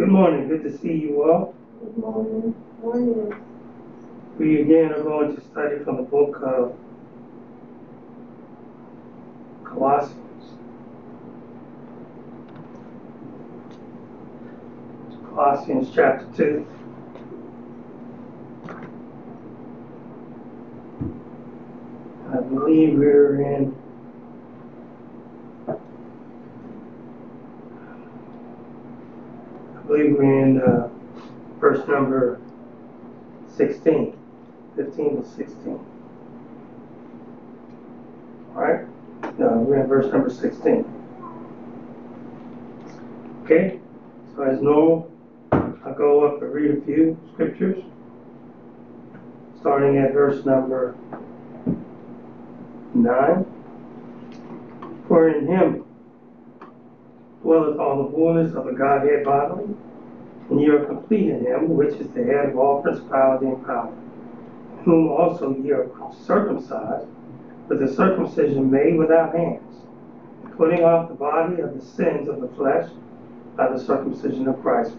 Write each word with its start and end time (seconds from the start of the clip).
Good 0.00 0.08
morning. 0.08 0.48
Good 0.48 0.62
to 0.62 0.78
see 0.78 0.94
you 0.94 1.24
all. 1.24 1.54
Good 1.78 1.98
morning. 1.98 2.54
Morning. 2.80 3.34
We 4.38 4.62
again 4.62 4.92
are 4.94 5.02
going 5.02 5.36
to 5.36 5.42
study 5.42 5.84
from 5.84 5.96
the 5.98 6.02
book 6.04 6.40
of 6.42 6.74
Colossians. 9.62 10.54
Colossians 15.28 15.90
chapter 15.94 16.26
2. 16.34 16.66
I 22.32 22.40
believe 22.40 22.96
we're 22.96 23.42
in 23.42 23.76
I 29.80 29.92
believe 29.92 30.12
we're 30.12 30.42
in 30.42 30.49
uh, 30.60 30.88
verse 31.58 31.86
number 31.88 32.40
16, 33.56 34.16
15 34.76 35.22
to 35.22 35.28
16. 35.28 35.86
All 38.54 38.62
right? 38.62 38.86
No, 39.38 39.58
we're 39.58 39.80
in 39.82 39.86
verse 39.88 40.10
number 40.12 40.30
16. 40.30 40.84
Okay? 43.44 43.80
So 44.34 44.42
as 44.42 44.60
normal, 44.60 45.10
I'll 45.52 45.94
go 45.96 46.24
up 46.26 46.42
and 46.42 46.52
read 46.52 46.70
a 46.70 46.80
few 46.82 47.18
scriptures, 47.32 47.82
starting 49.60 49.98
at 49.98 50.12
verse 50.12 50.44
number 50.44 50.96
9. 52.94 53.46
For 55.08 55.28
in 55.28 55.46
him 55.46 55.84
dwelleth 57.42 57.78
all 57.78 58.04
the 58.04 58.12
fullness 58.12 58.54
of 58.54 58.64
the 58.66 58.72
Godhead 58.72 59.24
bodily, 59.24 59.74
and 60.50 60.60
ye 60.60 60.68
are 60.68 60.84
complete 60.84 61.30
in 61.30 61.44
him, 61.44 61.76
which 61.76 61.94
is 61.94 62.10
the 62.10 62.24
head 62.24 62.50
of 62.50 62.58
all 62.58 62.82
principality 62.82 63.46
and 63.46 63.64
power, 63.64 63.92
whom 64.84 65.08
also 65.08 65.56
ye 65.56 65.70
are 65.70 65.88
circumcised 66.12 67.06
with 67.68 67.78
the 67.78 67.88
circumcision 67.88 68.70
made 68.70 68.98
without 68.98 69.34
hands, 69.34 69.82
putting 70.56 70.82
off 70.82 71.08
the 71.08 71.14
body 71.14 71.60
of 71.60 71.74
the 71.74 71.84
sins 71.84 72.28
of 72.28 72.40
the 72.40 72.48
flesh 72.48 72.90
by 73.56 73.68
the 73.72 73.78
circumcision 73.78 74.48
of 74.48 74.60
Christ, 74.60 74.96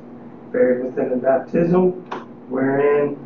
buried 0.54 0.86
within 0.86 1.10
the 1.10 1.18
baptism, 1.18 1.92
wherein 2.50 3.18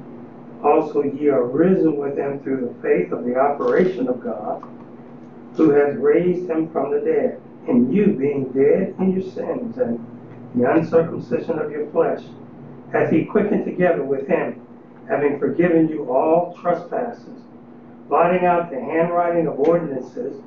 also 0.64 1.04
ye 1.04 1.30
are 1.30 1.45
risen 1.45 1.95
with 1.98 2.17
him 2.17 2.39
through 2.39 2.67
the 2.67 2.82
faith 2.82 3.12
of 3.12 3.23
the 3.23 3.36
operation 3.36 4.08
of 4.08 4.23
God, 4.23 4.64
who 5.56 5.70
has 5.70 5.95
raised 5.98 6.50
him 6.50 6.70
from 6.72 6.92
the 6.92 7.00
dead, 7.00 7.39
and 7.67 7.94
you 7.94 8.14
being 8.14 8.45
dead 8.52 8.95
in 9.00 9.12
your 9.14 9.32
sins 9.32 9.78
and 9.78 10.00
the 10.56 10.72
uncircumcision 10.72 11.59
of 11.59 11.72
your 11.72 11.89
flesh, 11.92 12.23
hath 12.92 13.11
he 13.11 13.25
quickened 13.25 13.66
together 13.66 14.03
with 14.03 14.28
him, 14.28 14.66
having 15.09 15.38
forgiven 15.38 15.89
you 15.89 16.09
all 16.09 16.58
trespasses, 16.61 17.42
blotting 18.08 18.45
out 18.45 18.70
the 18.70 18.80
handwriting 18.80 19.48
of 19.48 19.59
ordinances 19.59 20.42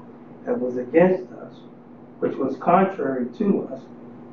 that 0.46 0.58
was 0.58 0.76
against 0.76 1.30
us, 1.32 1.54
which 2.20 2.36
was 2.36 2.56
contrary 2.56 3.26
to 3.36 3.68
us, 3.68 3.82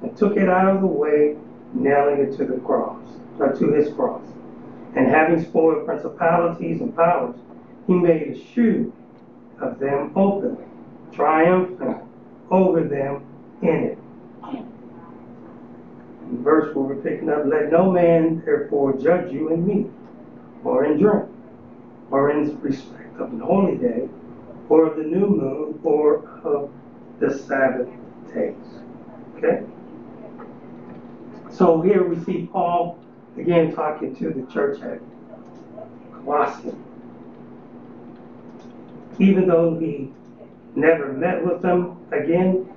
and 0.02 0.16
took 0.18 0.38
it 0.38 0.50
out 0.50 0.74
of 0.74 0.82
the 0.82 0.88
way, 0.88 1.36
nailing 1.74 2.22
it 2.22 2.38
to 2.38 2.46
the 2.46 2.58
cross, 2.60 3.02
or 3.40 3.54
to 3.54 3.74
his 3.74 3.94
cross. 3.94 4.24
And 4.96 5.08
having 5.08 5.44
spoiled 5.44 5.86
principalities 5.86 6.80
and 6.80 6.96
powers, 6.96 7.36
he 7.86 7.94
made 7.94 8.30
a 8.30 8.54
shoe 8.54 8.94
of 9.60 9.78
them 9.80 10.14
openly, 10.16 10.64
triumphant 11.12 11.98
over 12.50 12.82
them 12.84 13.26
in 13.62 13.84
it. 13.84 13.98
The 16.32 16.38
verse 16.42 16.76
where 16.76 16.86
we're 16.86 16.96
picking 16.96 17.30
up, 17.30 17.46
let 17.46 17.72
no 17.72 17.92
man 17.92 18.42
therefore 18.46 18.98
judge 18.98 19.32
you 19.32 19.54
in 19.54 19.66
meat, 19.66 19.92
or 20.64 20.86
in 20.86 20.98
drink, 20.98 21.26
or 22.10 22.32
in 22.32 22.60
respect 22.62 23.20
of 23.20 23.38
the 23.38 23.46
holy 23.46 23.78
day, 23.78 24.10
or 24.70 24.88
of 24.88 24.98
the 24.98 25.04
new 25.04 25.28
moon, 25.28 25.80
or 25.84 26.28
of 26.44 26.72
the 27.20 27.38
Sabbath 27.38 27.88
days. 28.34 28.56
Okay? 29.38 29.64
So 31.52 31.82
here 31.82 32.08
we 32.08 32.22
see 32.26 32.50
Paul 32.52 33.00
again 33.38 33.74
talking 33.74 34.16
to 34.18 34.30
the 34.32 34.52
church 34.52 34.82
at 34.82 35.00
Colossae. 36.12 36.74
Even 39.20 39.48
though 39.48 39.78
he 39.80 40.12
never 40.76 41.14
met 41.14 41.46
with 41.46 41.62
them 41.62 41.98
again, 42.12 42.68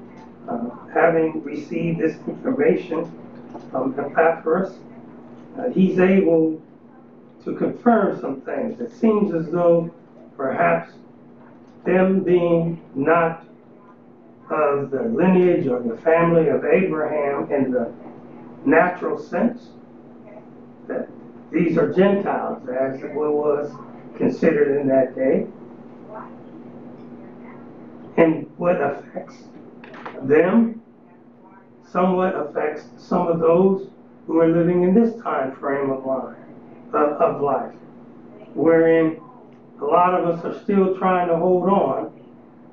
uh, 0.48 0.70
having 0.92 1.42
received 1.42 1.98
this 1.98 2.16
information 2.28 3.10
from 3.70 3.98
Epaphras, 3.98 4.78
uh, 5.58 5.70
he's 5.70 5.98
able 5.98 6.60
to 7.44 7.54
confirm 7.54 8.20
some 8.20 8.40
things. 8.42 8.80
It 8.80 8.92
seems 8.92 9.34
as 9.34 9.50
though 9.50 9.92
perhaps 10.36 10.92
them 11.84 12.22
being 12.22 12.82
not 12.94 13.44
of 14.50 14.90
the 14.90 15.02
lineage 15.02 15.66
or 15.66 15.80
the 15.82 15.96
family 15.98 16.48
of 16.48 16.64
Abraham 16.64 17.50
in 17.52 17.70
the 17.70 17.92
natural 18.64 19.18
sense, 19.18 19.68
that 20.86 21.08
these 21.50 21.76
are 21.76 21.92
Gentiles, 21.92 22.66
as 22.68 23.00
it 23.02 23.14
was 23.14 23.72
considered 24.16 24.80
in 24.80 24.88
that 24.88 25.14
day. 25.14 25.46
And 28.16 28.50
what 28.56 28.80
affects 28.80 29.44
them 30.22 30.77
somewhat 31.92 32.34
affects 32.34 32.84
some 32.96 33.28
of 33.28 33.40
those 33.40 33.88
who 34.26 34.38
are 34.40 34.48
living 34.48 34.82
in 34.82 34.94
this 34.94 35.20
time 35.22 35.54
frame 35.56 35.90
of 35.90 36.04
life, 36.04 36.36
of, 36.92 37.40
life, 37.40 37.74
wherein 38.54 39.20
a 39.80 39.84
lot 39.84 40.14
of 40.14 40.26
us 40.28 40.44
are 40.44 40.62
still 40.62 40.96
trying 40.98 41.28
to 41.28 41.36
hold 41.36 41.68
on 41.68 42.12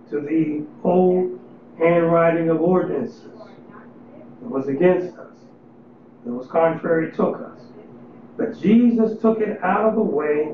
to 0.09 0.19
the 0.19 0.65
old 0.83 1.39
handwriting 1.77 2.49
of 2.49 2.61
ordinances 2.61 3.31
that 4.41 4.49
was 4.49 4.67
against 4.67 5.17
us, 5.17 5.35
that 6.25 6.31
was 6.31 6.47
contrary 6.47 7.11
to 7.13 7.27
us. 7.27 7.61
But 8.37 8.59
Jesus 8.59 9.19
took 9.21 9.39
it 9.39 9.63
out 9.63 9.85
of 9.85 9.95
the 9.95 10.01
way 10.01 10.53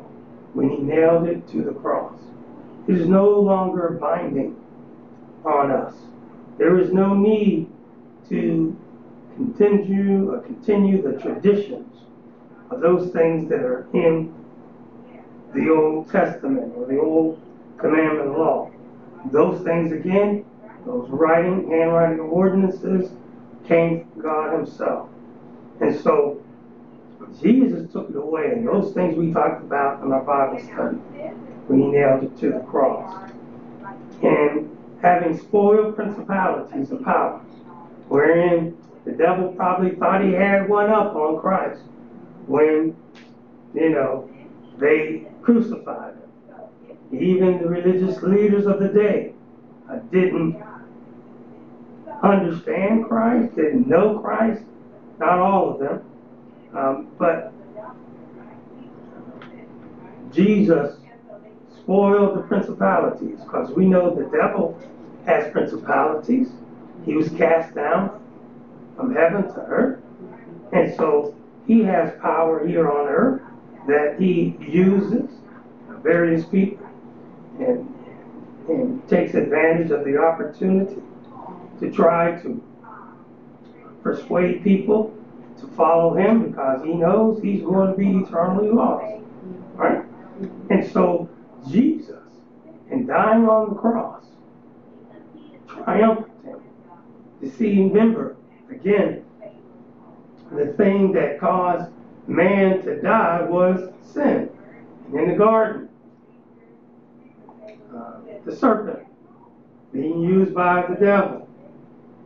when 0.53 0.69
he 0.69 0.77
nailed 0.77 1.27
it 1.27 1.47
to 1.49 1.63
the 1.63 1.71
cross. 1.71 2.19
It 2.87 2.97
is 2.97 3.07
no 3.07 3.29
longer 3.29 3.97
binding 3.99 4.55
on 5.45 5.71
us. 5.71 5.95
There 6.57 6.79
is 6.79 6.91
no 6.93 7.13
need 7.15 7.67
to 8.31 8.77
continue 9.35 10.31
or 10.31 10.39
continue 10.39 11.01
the 11.01 11.19
traditions 11.19 11.97
of 12.69 12.79
those 12.79 13.11
things 13.11 13.49
that 13.49 13.59
are 13.59 13.85
in 13.93 14.33
the 15.53 15.69
Old 15.69 16.09
Testament 16.09 16.73
or 16.77 16.85
the 16.85 16.97
Old 16.97 17.41
Commandment 17.77 18.37
law. 18.37 18.71
Those 19.31 19.61
things 19.63 19.91
again, 19.91 20.45
those 20.85 21.09
writing, 21.09 21.69
handwriting 21.69 22.21
ordinances 22.21 23.11
came 23.67 24.05
from 24.05 24.21
God 24.21 24.53
Himself. 24.53 25.09
And 25.81 25.99
so 25.99 26.41
Jesus 27.41 27.91
took 27.91 28.09
it 28.09 28.15
away, 28.15 28.51
and 28.53 28.65
those 28.65 28.93
things 28.93 29.17
we 29.17 29.33
talked 29.33 29.61
about 29.61 30.03
in 30.03 30.11
our 30.11 30.23
Bible 30.23 30.59
study 30.59 30.97
when 31.67 31.81
He 31.81 31.87
nailed 31.87 32.23
it 32.23 32.37
to 32.39 32.51
the 32.51 32.59
cross. 32.61 33.29
And 34.23 34.77
having 35.01 35.37
spoiled 35.37 35.95
principalities 35.95 36.91
and 36.91 37.03
powers, 37.03 37.50
wherein 38.11 38.77
the 39.05 39.13
devil 39.13 39.53
probably 39.53 39.95
thought 39.95 40.21
he 40.21 40.33
had 40.33 40.67
one 40.67 40.89
up 40.89 41.15
on 41.15 41.39
Christ 41.39 41.81
when, 42.45 42.93
you 43.73 43.89
know, 43.89 44.29
they 44.77 45.27
crucified 45.41 46.15
him. 46.15 47.17
Even 47.17 47.59
the 47.59 47.69
religious 47.69 48.21
leaders 48.21 48.65
of 48.65 48.81
the 48.81 48.89
day 48.89 49.33
uh, 49.89 49.99
didn't 50.11 50.61
understand 52.21 53.07
Christ, 53.07 53.55
didn't 53.55 53.87
know 53.87 54.19
Christ, 54.19 54.63
not 55.17 55.39
all 55.39 55.71
of 55.71 55.79
them, 55.79 56.03
um, 56.75 57.07
but 57.17 57.53
Jesus 60.33 60.97
spoiled 61.79 62.37
the 62.37 62.41
principalities 62.41 63.39
because 63.39 63.71
we 63.71 63.85
know 63.85 64.13
the 64.13 64.29
devil 64.37 64.77
has 65.25 65.49
principalities. 65.53 66.49
He 67.05 67.15
was 67.15 67.29
cast 67.29 67.75
down 67.75 68.21
from 68.95 69.15
heaven 69.15 69.43
to 69.43 69.59
earth. 69.67 70.03
And 70.73 70.93
so 70.95 71.35
he 71.67 71.83
has 71.83 72.13
power 72.21 72.65
here 72.65 72.89
on 72.89 73.07
earth 73.07 73.41
that 73.87 74.19
he 74.19 74.55
uses 74.59 75.29
various 76.03 76.45
people 76.45 76.87
and, 77.59 77.87
and 78.67 79.07
takes 79.07 79.33
advantage 79.33 79.91
of 79.91 80.05
the 80.05 80.17
opportunity 80.17 81.01
to 81.79 81.91
try 81.91 82.39
to 82.41 82.63
persuade 84.03 84.63
people 84.63 85.15
to 85.59 85.67
follow 85.67 86.15
him 86.15 86.49
because 86.49 86.83
he 86.83 86.93
knows 86.93 87.41
he's 87.41 87.61
going 87.61 87.91
to 87.91 87.97
be 87.97 88.17
eternally 88.17 88.69
lost. 88.69 89.23
Right? 89.73 90.03
And 90.69 90.89
so 90.91 91.29
Jesus, 91.69 92.23
in 92.89 93.05
dying 93.05 93.47
on 93.47 93.69
the 93.69 93.75
cross, 93.75 94.23
triumphed 95.67 96.30
You 97.41 97.49
see, 97.49 97.81
remember, 97.81 98.35
again, 98.69 99.25
the 100.51 100.67
thing 100.73 101.11
that 101.13 101.39
caused 101.39 101.91
man 102.27 102.83
to 102.83 103.01
die 103.01 103.41
was 103.43 103.91
sin 104.03 104.49
in 105.13 105.31
the 105.31 105.35
garden. 105.35 105.89
Uh, 107.95 108.19
the 108.45 108.55
serpent 108.55 109.07
being 109.91 110.21
used 110.21 110.53
by 110.53 110.85
the 110.87 110.95
devil 110.95 111.47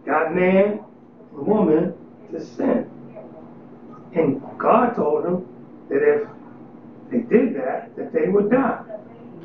got 0.05 0.35
man 0.35 0.83
and 1.31 1.47
woman 1.47 1.93
to 2.31 2.43
sin. 2.43 2.89
And 4.13 4.41
God 4.57 4.95
told 4.95 5.25
them 5.25 5.47
that 5.89 6.01
if 6.03 6.27
they 7.09 7.19
did 7.19 7.55
that, 7.55 7.95
that 7.95 8.11
they 8.13 8.27
would 8.27 8.51
die. 8.51 8.83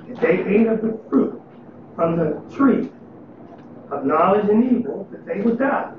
If 0.09 0.21
they 0.21 0.45
ate 0.45 0.67
of 0.67 0.83
the 0.83 0.99
fruit 1.09 1.41
from 1.95 2.17
the 2.17 2.43
tree 2.55 2.91
of 3.91 4.05
knowledge 4.05 4.49
and 4.49 4.79
evil, 4.79 5.09
that 5.11 5.27
they 5.27 5.41
would 5.41 5.59
die. 5.59 5.93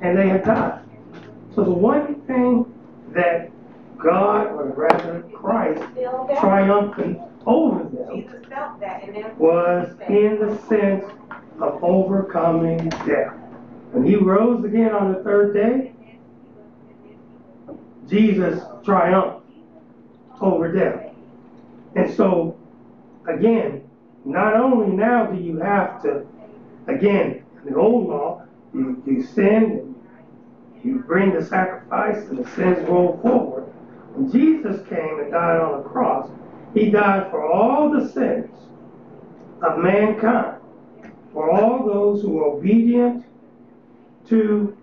And 0.00 0.18
they 0.18 0.28
have 0.28 0.44
died. 0.44 0.82
So 1.54 1.64
the 1.64 1.70
one 1.70 2.20
thing 2.22 2.72
that 3.14 3.50
God, 3.98 4.48
or 4.48 4.66
rather 4.66 5.22
Christ, 5.32 5.82
triumphant 6.40 7.20
over 7.46 7.84
them 7.84 8.22
Jesus 8.22 8.44
felt 8.46 8.80
that 8.80 9.04
and 9.04 9.16
then. 9.16 9.38
was 9.38 9.88
in 10.08 10.38
the 10.40 10.58
sense 10.68 11.04
of 11.60 11.82
overcoming 11.84 12.88
death. 13.06 13.34
When 13.92 14.04
he 14.04 14.16
rose 14.16 14.64
again 14.64 14.92
on 14.92 15.12
the 15.12 15.22
third 15.22 15.54
day, 15.54 15.92
Jesus 18.08 18.62
triumphed 18.84 19.46
over 20.40 20.72
death. 20.72 21.14
And 21.94 22.12
so, 22.14 22.56
again, 23.28 23.88
not 24.24 24.54
only 24.54 24.94
now 24.96 25.26
do 25.26 25.40
you 25.40 25.58
have 25.58 26.02
to, 26.02 26.26
again, 26.86 27.44
in 27.64 27.72
the 27.72 27.78
old 27.78 28.08
law, 28.08 28.42
you, 28.74 29.02
you 29.06 29.22
sin 29.22 29.92
you 30.82 30.98
bring 30.98 31.32
the 31.32 31.44
sacrifice 31.44 32.16
and 32.28 32.44
the 32.44 32.50
sins 32.50 32.88
roll 32.88 33.18
forward. 33.22 33.62
When 34.14 34.30
Jesus 34.30 34.86
came 34.88 35.20
and 35.20 35.30
died 35.30 35.60
on 35.60 35.82
the 35.82 35.88
cross, 35.88 36.28
he 36.74 36.90
died 36.90 37.30
for 37.30 37.44
all 37.50 37.90
the 37.90 38.08
sins 38.08 38.50
of 39.62 39.78
mankind, 39.78 40.60
for 41.32 41.50
all 41.50 41.86
those 41.86 42.22
who 42.22 42.38
are 42.40 42.56
obedient 42.56 43.24
to 44.28 44.76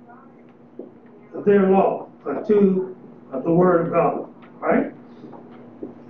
their 1.46 1.70
law, 1.70 2.10
or 2.26 2.44
to 2.46 2.96
the 3.32 3.52
word 3.52 3.88
of 3.88 3.94
God, 3.94 4.34
right? 4.60 4.94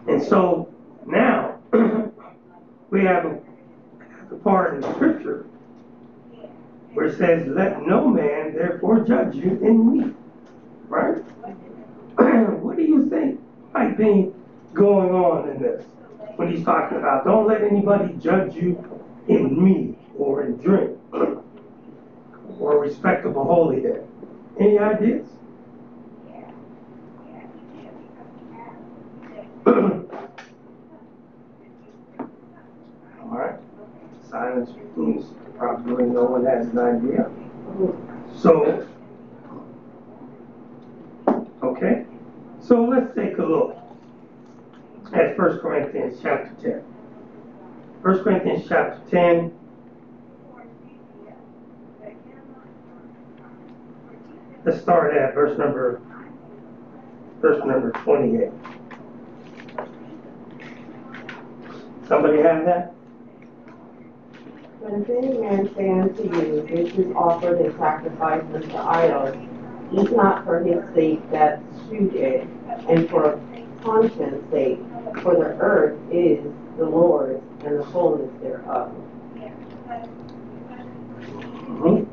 And 0.08 0.22
so 0.22 0.74
now 1.06 1.58
we 2.90 3.04
have 3.04 3.26
a, 3.26 3.40
the 4.30 4.36
part 4.36 4.76
in 4.76 4.94
Scripture 4.94 5.49
where 6.94 7.06
it 7.06 7.18
says, 7.18 7.48
"Let 7.48 7.86
no 7.86 8.08
man 8.08 8.54
therefore 8.54 9.02
judge 9.02 9.36
you 9.36 9.58
in 9.62 9.92
me," 9.92 10.14
right? 10.88 11.22
what 12.62 12.78
do 12.78 12.84
you 12.84 13.08
think 13.10 13.40
might 13.74 13.98
be 13.98 14.34
going 14.74 15.12
on 15.12 15.50
in 15.50 15.62
this 15.62 15.86
when 16.36 16.50
he's 16.50 16.64
talking 16.64 16.98
about 16.98 17.26
don't 17.26 17.48
let 17.48 17.62
anybody 17.64 18.14
judge 18.14 18.56
you 18.56 18.84
in 19.28 19.64
me 19.64 19.98
or 20.18 20.44
in 20.44 20.58
drink 20.58 20.98
or 22.60 22.80
respectable 22.80 23.46
holy 23.46 23.82
day? 23.82 24.04
Any 24.58 24.78
ideas? 24.78 25.28
Yeah. 26.28 26.52
All 33.22 33.38
right. 33.38 33.60
Silence 34.30 34.70
means 34.96 35.26
probably 35.58 36.06
no 36.06 36.24
one 36.24 36.46
has 36.46 36.68
an 36.68 36.78
idea. 36.78 37.32
So, 38.38 38.88
okay. 41.64 42.06
So 42.62 42.84
let's 42.86 43.16
take 43.16 43.38
a 43.40 43.44
look 43.44 43.76
at 45.14 45.38
1 45.38 45.60
Corinthians 45.60 46.20
chapter 46.22 46.54
10. 46.62 46.74
1 48.02 48.24
Corinthians 48.24 48.66
chapter 48.70 49.02
10. 49.10 49.56
Let's 54.66 54.82
start 54.82 55.16
at 55.16 55.34
verse 55.34 55.58
number 55.58 56.02
verse 57.42 57.60
number 57.66 57.92
28. 57.92 58.52
Somebody 62.08 62.42
have 62.42 62.66
that? 62.66 62.94
But 64.82 64.94
if 64.94 65.10
any 65.10 65.38
man 65.38 65.70
say 65.76 65.90
unto 65.90 66.24
you, 66.24 66.62
This 66.62 66.94
is 66.96 67.14
offered 67.14 67.60
in 67.60 67.78
sacrifice 67.78 68.44
unto 68.54 68.78
idols, 68.78 69.36
eat 69.92 70.12
not 70.16 70.46
for 70.46 70.60
his 70.60 70.82
sake 70.96 71.30
that 71.32 71.60
shewed 71.88 72.16
it, 72.16 72.48
and 72.88 73.10
for 73.10 73.40
conscience 73.84 74.50
sake, 74.52 74.80
for 75.22 75.36
the 75.36 75.58
earth 75.60 76.00
is 76.12 76.40
the 76.78 76.86
Lord's, 76.86 77.42
and 77.66 77.80
the 77.80 77.84
fullness 77.86 78.32
thereof. 78.42 78.92
Mhm. 81.68 82.06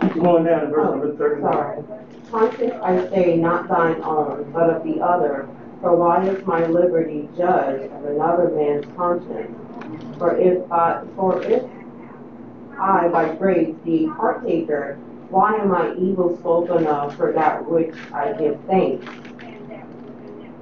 Keep 0.00 0.22
going 0.22 0.44
down 0.44 0.60
to 0.60 0.66
verse 0.68 0.90
number 0.90 1.06
Oh, 1.08 1.16
31. 1.16 1.52
Sorry. 1.52 1.84
Conscience 2.30 2.74
I 2.82 3.08
say, 3.08 3.36
not 3.36 3.68
thine 3.68 4.02
own, 4.04 4.50
but 4.52 4.70
of 4.70 4.84
the 4.84 5.00
other. 5.00 5.46
For 5.80 5.96
why 5.96 6.24
is 6.26 6.46
my 6.46 6.64
liberty 6.66 7.28
judged 7.36 7.92
of 7.92 8.04
another 8.04 8.50
man's 8.54 8.86
conscience? 8.96 9.63
For 10.18 10.36
if 10.38 10.70
I, 10.70 11.02
for 11.16 11.42
if 11.42 11.62
I 12.78 13.08
by 13.08 13.34
grace 13.34 13.74
be 13.84 14.06
partaker, 14.16 14.96
why 15.30 15.54
am 15.56 15.74
I 15.74 15.94
evil 15.94 16.36
spoken 16.38 16.86
of 16.86 17.16
for 17.16 17.32
that 17.32 17.68
which 17.68 17.94
I 18.12 18.32
give 18.32 18.60
thanks? 18.68 19.06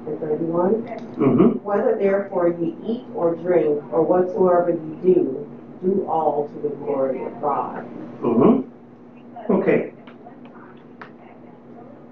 And 0.07 0.19
thirty-one, 0.21 0.89
Mm-hmm. 1.13 1.59
whether 1.59 1.97
therefore 1.99 2.49
ye 2.49 2.75
eat 2.87 3.05
or 3.15 3.35
drink, 3.37 3.83
or 3.93 4.03
whatsoever 4.03 4.71
ye 4.71 5.15
do, 5.15 5.47
do 5.83 6.07
all 6.09 6.49
to 6.49 6.69
the 6.69 6.75
glory 6.75 7.23
of 7.23 7.41
God. 7.43 7.85
Mm-hmm. 8.23 9.53
Okay. 9.53 9.91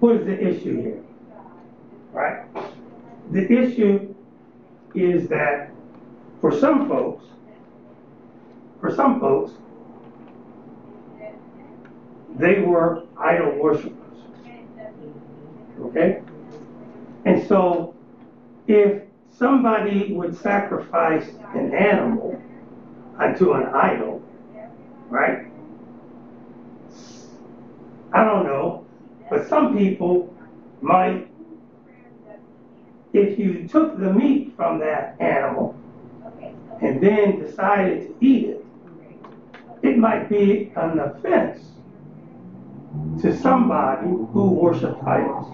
What 0.01 0.17
is 0.17 0.27
the 0.27 0.39
issue 0.39 0.83
here? 0.83 1.03
Right? 2.13 2.45
The 3.33 3.51
issue 3.51 4.15
is 4.95 5.29
that 5.29 5.71
for 6.41 6.59
some 6.59 6.89
folks, 6.89 7.25
for 8.81 8.95
some 8.95 9.21
folks, 9.21 9.53
they 12.37 12.61
were 12.61 13.05
idol 13.19 13.59
worshippers. 13.59 13.97
Okay? 15.81 16.23
And 17.27 17.47
so, 17.47 17.95
if 18.67 19.03
somebody 19.31 20.15
would 20.15 20.37
sacrifice 20.37 21.29
an 21.55 21.75
animal 21.75 22.41
unto 23.19 23.53
an 23.53 23.67
idol, 23.75 24.23
right? 25.09 25.47
I 28.13 28.25
don't 28.25 28.45
know, 28.45 28.87
but 29.29 29.49
some 29.49 29.77
people 29.77 30.35
might, 30.81 31.29
if 33.13 33.39
you 33.39 33.69
took 33.69 33.99
the 33.99 34.13
meat 34.13 34.55
from 34.57 34.79
that 34.81 35.21
animal 35.21 35.80
and 36.81 37.01
then 37.01 37.41
decided 37.41 38.09
to 38.09 38.25
eat 38.27 38.49
it, 38.51 38.65
it 39.83 39.99
might 39.99 40.29
be 40.29 40.73
an 40.77 40.99
offense 40.99 41.65
to 43.23 43.37
somebody 43.39 44.09
who 44.09 44.51
worshipped 44.51 45.03
idols. 45.05 45.47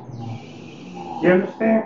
You 1.22 1.32
understand? 1.32 1.84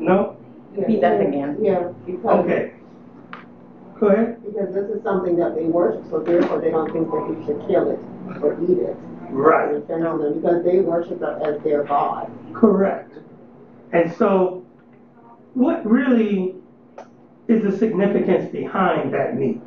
No? 0.00 0.36
Repeat 0.74 1.00
that 1.00 1.20
again. 1.20 1.58
Yeah, 1.60 1.92
because, 2.06 2.44
Okay. 2.44 2.72
Go 4.00 4.08
ahead. 4.08 4.42
because 4.44 4.74
this 4.74 4.90
is 4.90 5.02
something 5.04 5.36
that 5.36 5.54
they 5.54 5.64
worship, 5.64 6.02
so 6.10 6.18
therefore 6.20 6.60
they 6.60 6.70
don't 6.70 6.92
think 6.92 7.08
that 7.10 7.28
you 7.28 7.42
should 7.46 7.68
kill 7.68 7.90
it 7.90 8.00
or 8.42 8.58
eat 8.64 8.78
it. 8.78 8.96
Right. 9.30 9.74
It's 9.74 9.88
offensive 9.90 10.18
them, 10.18 10.40
Because 10.40 10.64
they 10.64 10.80
worship 10.80 11.22
it 11.22 11.42
as 11.42 11.62
their 11.62 11.84
God. 11.84 12.30
Correct. 12.52 13.12
And 13.92 14.12
so, 14.14 14.61
what 15.54 15.84
really 15.84 16.54
is 17.48 17.62
the 17.62 17.76
significance 17.76 18.50
behind 18.50 19.12
that 19.14 19.36
meat? 19.36 19.60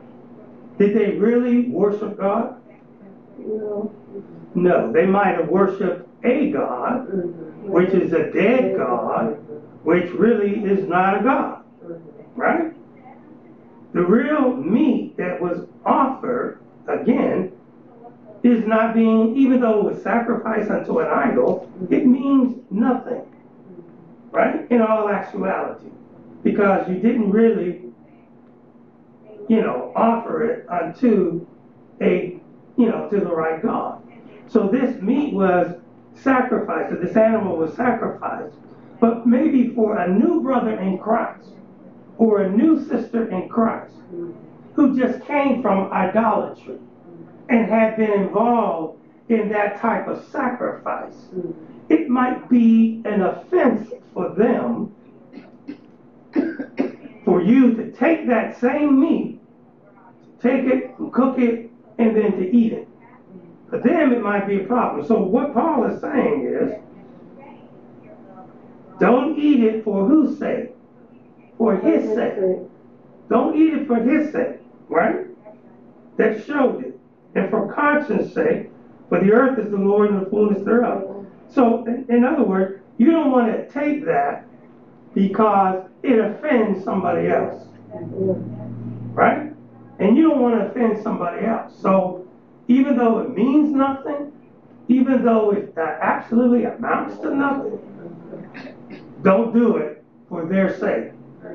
Did 0.77 0.95
they 0.95 1.11
really 1.17 1.69
worship 1.69 2.17
God? 2.17 2.61
Know? 3.37 3.93
No, 4.55 4.91
they 4.91 5.05
might 5.05 5.35
have 5.35 5.49
worshiped 5.49 6.07
a 6.23 6.49
God, 6.51 7.07
mm-hmm. 7.07 7.71
which 7.71 7.89
is 7.89 8.13
a 8.13 8.31
dead 8.31 8.77
God, 8.77 9.35
mm-hmm. 9.35 9.53
which 9.83 10.09
really 10.11 10.63
is 10.63 10.87
not 10.87 11.19
a 11.19 11.23
God, 11.23 11.63
mm-hmm. 11.83 12.39
right? 12.39 12.73
The 13.93 14.01
real 14.01 14.55
meat 14.55 15.15
that 15.17 15.39
was 15.41 15.67
offered, 15.85 16.59
again, 16.87 17.51
is 18.43 18.65
not 18.65 18.93
being, 18.93 19.35
even 19.35 19.61
though 19.61 19.79
it 19.79 19.93
was 19.93 20.03
sacrificed 20.03 20.69
unto 20.69 20.99
an 20.99 21.07
idol, 21.07 21.71
it 21.89 22.05
means 22.05 22.61
nothing, 22.69 23.23
right? 24.35 24.69
In 24.69 24.81
all 24.81 25.09
actuality, 25.09 25.87
because 26.43 26.87
you 26.89 26.95
didn't 26.95 27.31
really, 27.31 27.81
you 29.47 29.61
know, 29.61 29.93
offer 29.95 30.43
it 30.43 30.69
unto 30.69 31.47
a, 32.01 32.39
you 32.77 32.85
know, 32.87 33.09
to 33.09 33.19
the 33.19 33.33
right 33.33 33.61
God. 33.63 34.03
So 34.47 34.67
this 34.67 35.01
meat 35.01 35.33
was 35.33 35.75
sacrificed, 36.13 36.93
or 36.93 36.97
this 37.03 37.15
animal 37.15 37.57
was 37.57 37.73
sacrificed, 37.75 38.55
but 38.99 39.25
maybe 39.25 39.73
for 39.73 39.97
a 39.97 40.07
new 40.07 40.41
brother 40.41 40.79
in 40.79 40.97
Christ, 40.97 41.49
or 42.17 42.41
a 42.41 42.49
new 42.49 42.85
sister 42.87 43.29
in 43.29 43.49
Christ, 43.49 43.95
who 44.73 44.97
just 44.97 45.25
came 45.25 45.61
from 45.61 45.91
idolatry 45.91 46.77
and 47.49 47.69
had 47.69 47.97
been 47.97 48.11
involved 48.11 48.99
in 49.29 49.49
that 49.49 49.79
type 49.79 50.07
of 50.07 50.25
sacrifice. 50.31 51.15
It 51.89 52.09
might 52.09 52.49
be 52.49 53.01
an 53.05 53.21
offense 53.21 53.89
for 54.13 54.33
them 54.33 54.95
for 57.23 57.41
you 57.41 57.75
to 57.75 57.91
take 57.91 58.27
that 58.27 58.57
same 58.57 58.99
meat, 58.99 59.41
take 60.39 60.65
it 60.65 60.95
cook 61.11 61.39
it, 61.39 61.71
and 61.97 62.15
then 62.15 62.33
to 62.33 62.55
eat 62.55 62.73
it. 62.73 62.87
For 63.69 63.79
them, 63.79 64.11
it 64.13 64.21
might 64.21 64.47
be 64.47 64.61
a 64.61 64.65
problem. 64.65 65.05
So 65.05 65.21
what 65.21 65.53
Paul 65.53 65.85
is 65.85 66.01
saying 66.01 66.45
is, 66.45 66.73
don't 68.99 69.37
eat 69.37 69.63
it 69.63 69.83
for 69.83 70.05
whose 70.07 70.37
sake? 70.37 70.75
For 71.57 71.77
his 71.77 72.13
sake. 72.15 72.39
Don't 73.29 73.55
eat 73.55 73.73
it 73.73 73.87
for 73.87 73.99
his 73.99 74.31
sake, 74.31 74.59
right? 74.87 75.25
That 76.17 76.45
showed 76.45 76.83
it. 76.83 76.99
And 77.33 77.49
for 77.49 77.73
conscience 77.73 78.33
sake, 78.33 78.71
for 79.09 79.19
the 79.19 79.31
earth 79.31 79.57
is 79.59 79.71
the 79.71 79.77
Lord 79.77 80.11
and 80.11 80.25
the 80.25 80.29
fullness 80.29 80.63
thereof. 80.63 81.14
So, 81.55 81.85
in, 81.85 82.25
other 82.25 82.43
words, 82.43 82.81
you 82.97 83.11
don't 83.11 83.31
want 83.31 83.47
to 83.47 83.69
take 83.69 84.05
that 84.05 84.45
because 85.13 85.89
it 86.03 86.19
offends 86.19 86.83
somebody 86.83 87.29
else, 87.29 87.69
right? 89.13 89.53
And 89.99 90.17
you 90.17 90.29
don't 90.29 90.41
want 90.41 90.55
to 90.59 90.69
offend 90.69 91.01
somebody 91.01 91.45
else. 91.45 91.73
So, 91.79 92.27
even 92.67 92.97
though 92.97 93.19
it 93.19 93.33
means 93.33 93.71
nothing, 93.71 94.33
even 94.89 95.23
though 95.23 95.51
it 95.51 95.73
uh, 95.77 95.97
absolutely 96.01 96.65
amounts 96.65 97.19
to 97.19 97.33
nothing, 97.33 97.79
don't 99.23 99.53
do 99.53 99.77
it 99.77 100.03
for 100.29 100.45
their 100.45 100.69
sake. 100.77 101.13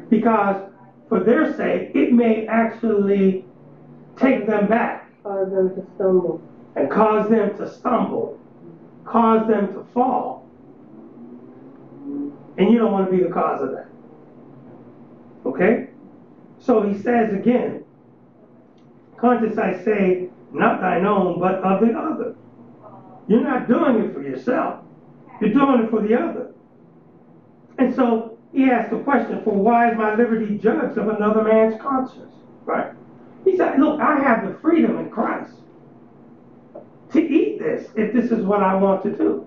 Because 0.08 0.70
for 1.10 1.20
their 1.20 1.54
sake, 1.54 1.92
it 1.94 2.14
may 2.14 2.46
actually 2.46 3.44
take 4.16 4.46
them 4.46 4.66
back 4.66 5.12
Cause 5.24 5.50
them 5.50 5.74
to 5.74 5.84
stumble. 5.96 6.42
and 6.76 6.90
cause 6.90 7.28
them 7.28 7.54
to 7.58 7.68
stumble, 7.68 8.39
cause 9.04 9.48
them 9.48 9.68
to 9.74 9.86
fall. 9.92 10.48
And 12.58 12.70
you 12.70 12.78
don't 12.78 12.92
want 12.92 13.10
to 13.10 13.16
be 13.16 13.22
the 13.22 13.30
cause 13.30 13.62
of 13.62 13.70
that. 13.70 13.88
Okay? 15.46 15.88
So 16.58 16.82
he 16.82 16.98
says 16.98 17.32
again, 17.32 17.84
conscience 19.16 19.58
I 19.58 19.82
say, 19.82 20.28
not 20.52 20.80
thine 20.80 21.06
own, 21.06 21.38
but 21.40 21.54
of 21.62 21.80
the 21.80 21.92
other. 21.92 22.34
You're 23.28 23.42
not 23.42 23.68
doing 23.68 24.04
it 24.04 24.12
for 24.12 24.22
yourself. 24.22 24.84
You're 25.40 25.52
doing 25.52 25.84
it 25.84 25.90
for 25.90 26.02
the 26.02 26.20
other. 26.20 26.52
And 27.78 27.94
so 27.94 28.38
he 28.52 28.64
asked 28.64 28.90
the 28.90 28.98
question, 28.98 29.42
for 29.44 29.54
why 29.54 29.90
is 29.90 29.96
my 29.96 30.14
liberty 30.14 30.58
judged 30.58 30.98
of 30.98 31.08
another 31.08 31.44
man's 31.44 31.80
conscience? 31.80 32.34
Right? 32.64 32.92
He 33.44 33.56
said, 33.56 33.78
look, 33.78 34.00
I 34.00 34.18
have 34.18 34.46
the 34.46 34.58
freedom 34.58 34.98
in 34.98 35.08
Christ 35.10 35.59
to 37.12 37.20
eat 37.20 37.58
this 37.58 37.88
if 37.96 38.12
this 38.12 38.30
is 38.30 38.44
what 38.44 38.62
I 38.62 38.74
want 38.74 39.02
to 39.04 39.10
do. 39.10 39.46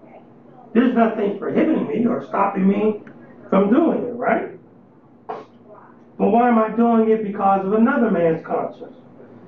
There's 0.74 0.96
nothing 0.96 1.38
prohibiting 1.38 1.88
me 1.88 2.05
or 2.05 2.25
stopping 2.25 2.67
me 2.67 3.01
from 3.50 3.72
doing 3.72 4.03
it, 4.03 4.13
right? 4.13 4.58
But 5.27 6.29
why 6.29 6.48
am 6.48 6.58
I 6.58 6.70
doing 6.70 7.10
it 7.10 7.24
because 7.24 7.65
of 7.65 7.74
another 7.74 8.10
man's 8.10 8.46
conscience? 8.46 8.96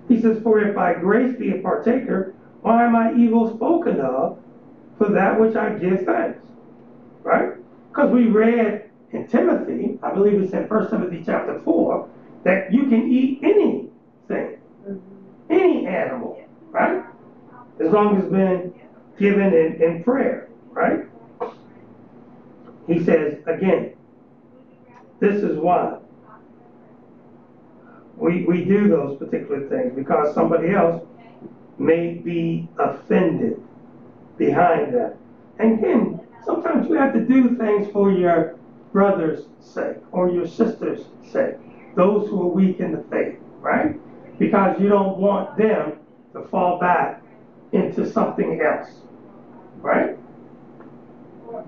He 0.07 0.22
says, 0.22 0.41
For 0.43 0.60
if 0.60 0.75
by 0.75 0.93
grace 0.93 1.36
be 1.38 1.51
a 1.51 1.62
partaker, 1.62 2.34
why 2.62 2.86
am 2.86 2.95
I 2.95 3.13
evil 3.15 3.55
spoken 3.55 4.00
of 4.00 4.39
for 4.98 5.10
that 5.10 5.39
which 5.39 5.55
I 5.55 5.69
give 5.77 6.05
thanks? 6.05 6.45
Right? 7.24 7.53
Because 7.89 8.12
we 8.12 8.27
read 8.27 8.89
in 9.12 9.27
Timothy, 9.27 9.98
I 10.03 10.13
believe 10.13 10.41
it's 10.41 10.53
in 10.53 10.67
1 10.67 10.89
Timothy 10.89 11.24
chapter 11.25 11.60
4, 11.63 12.10
that 12.43 12.72
you 12.72 12.84
can 12.84 13.12
eat 13.12 13.39
anything, 13.41 13.89
mm-hmm. 14.29 14.98
any 15.50 15.88
animal, 15.88 16.43
right? 16.69 17.03
As 17.79 17.91
long 17.91 18.17
as 18.17 18.24
it's 18.24 18.32
been 18.32 18.74
given 19.17 19.53
in, 19.53 19.82
in 19.82 20.03
prayer, 20.03 20.50
right? 20.72 21.05
He 22.88 23.03
says, 23.03 23.39
again, 23.48 23.96
this 25.20 25.44
is 25.44 25.58
why 25.58 26.00
we, 28.17 28.46
we 28.46 28.63
do 28.63 28.88
those 28.88 29.17
particular 29.17 29.67
things 29.67 29.94
because 29.96 30.34
somebody 30.34 30.72
else 30.72 31.05
may 31.77 32.15
be 32.15 32.67
offended 32.79 33.62
behind 34.38 34.94
that. 34.94 35.17
And 35.60 35.79
again, 35.79 36.20
sometimes 36.46 36.88
you 36.88 36.96
have 36.96 37.13
to 37.13 37.25
do 37.25 37.55
things 37.58 37.91
for 37.91 38.12
your 38.12 38.55
brother's 38.94 39.48
sake 39.60 39.98
or 40.12 40.29
your 40.29 40.46
sister's 40.46 41.05
sake, 41.29 41.55
those 41.96 42.29
who 42.29 42.41
are 42.41 42.48
weak 42.48 42.79
in 42.79 42.91
the 42.94 43.03
faith, 43.10 43.38
right? 43.60 44.00
Because 44.39 44.79
you 44.79 44.88
don't 44.88 45.17
want 45.17 45.58
them 45.58 46.00
to 46.34 46.44
fall 46.44 46.79
back 46.79 47.22
into 47.75 48.10
something 48.10 48.62
else, 48.62 49.01
right? 49.82 50.17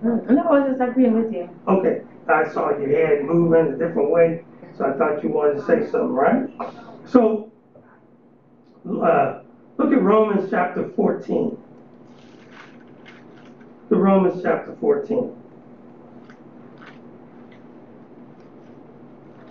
No, 0.01 0.43
I 0.49 0.59
was 0.59 0.69
just 0.69 0.81
agreeing 0.81 1.13
with 1.13 1.33
you. 1.33 1.49
Okay, 1.67 2.01
I 2.27 2.47
saw 2.47 2.69
your 2.77 2.89
head 2.89 3.25
moving 3.25 3.73
a 3.73 3.77
different 3.77 4.09
way, 4.09 4.43
so 4.75 4.85
I 4.85 4.97
thought 4.97 5.23
you 5.23 5.29
wanted 5.29 5.55
to 5.55 5.61
say 5.65 5.85
something, 5.89 6.13
right? 6.13 6.49
So, 7.05 7.51
uh, 8.85 9.41
look 9.77 9.93
at 9.93 10.01
Romans 10.01 10.49
chapter 10.49 10.89
14. 10.89 11.57
The 13.89 13.95
Romans 13.95 14.41
chapter 14.43 14.75
14. 14.79 15.33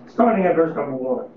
Starting 0.09 0.47
at 0.47 0.55
verse 0.55 0.75
number 0.75 0.97
1. 0.97 1.36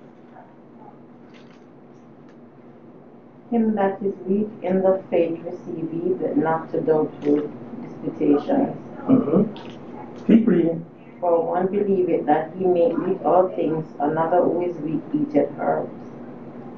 Him 3.52 3.74
that 3.76 4.02
is 4.04 4.14
weak 4.28 4.50
in 4.62 4.82
the 4.82 5.04
faith 5.10 5.40
receive 5.44 5.92
ye, 5.92 6.14
but 6.14 6.38
not 6.38 6.72
to 6.72 6.82
doubtful 6.82 7.50
disputations. 7.82 8.78
Mm-hmm. 9.08 10.26
Keep 10.26 10.48
reading. 10.48 10.86
For 11.20 11.46
one 11.46 11.68
believeth 11.68 12.26
that 12.28 12.54
he 12.56 12.66
may 12.66 12.92
eat 12.92 13.22
all 13.26 13.50
things, 13.50 13.86
another 14.00 14.44
who 14.44 14.62
is 14.62 14.78
weak 14.78 15.02
eateth 15.14 15.50
herbs. 15.60 15.90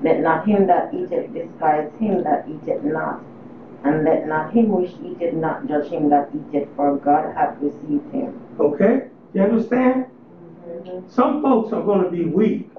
Let 0.01 0.21
not 0.21 0.47
him 0.47 0.65
that 0.67 0.93
eateth 0.93 1.33
despise 1.33 1.91
him 1.99 2.23
that 2.23 2.47
eateth 2.47 2.83
not, 2.83 3.21
and 3.83 4.05
let 4.05 4.27
not 4.27 4.53
him 4.53 4.69
which 4.69 4.93
eateth 5.03 5.35
not 5.35 5.67
judge 5.67 5.91
him 5.91 6.09
that 6.09 6.29
eateth, 6.33 6.69
for 6.75 6.95
God 6.95 7.35
hath 7.35 7.61
received 7.61 8.11
him. 8.13 8.39
Okay? 8.59 9.09
You 9.33 9.41
understand? 9.43 10.05
Some 11.07 11.41
folks 11.41 11.73
are 11.73 11.83
going 11.83 12.05
to 12.05 12.09
be 12.09 12.25
weak. 12.25 12.69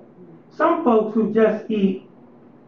Some 0.50 0.82
folks 0.82 1.14
who 1.14 1.32
just 1.32 1.70
eat 1.70 2.08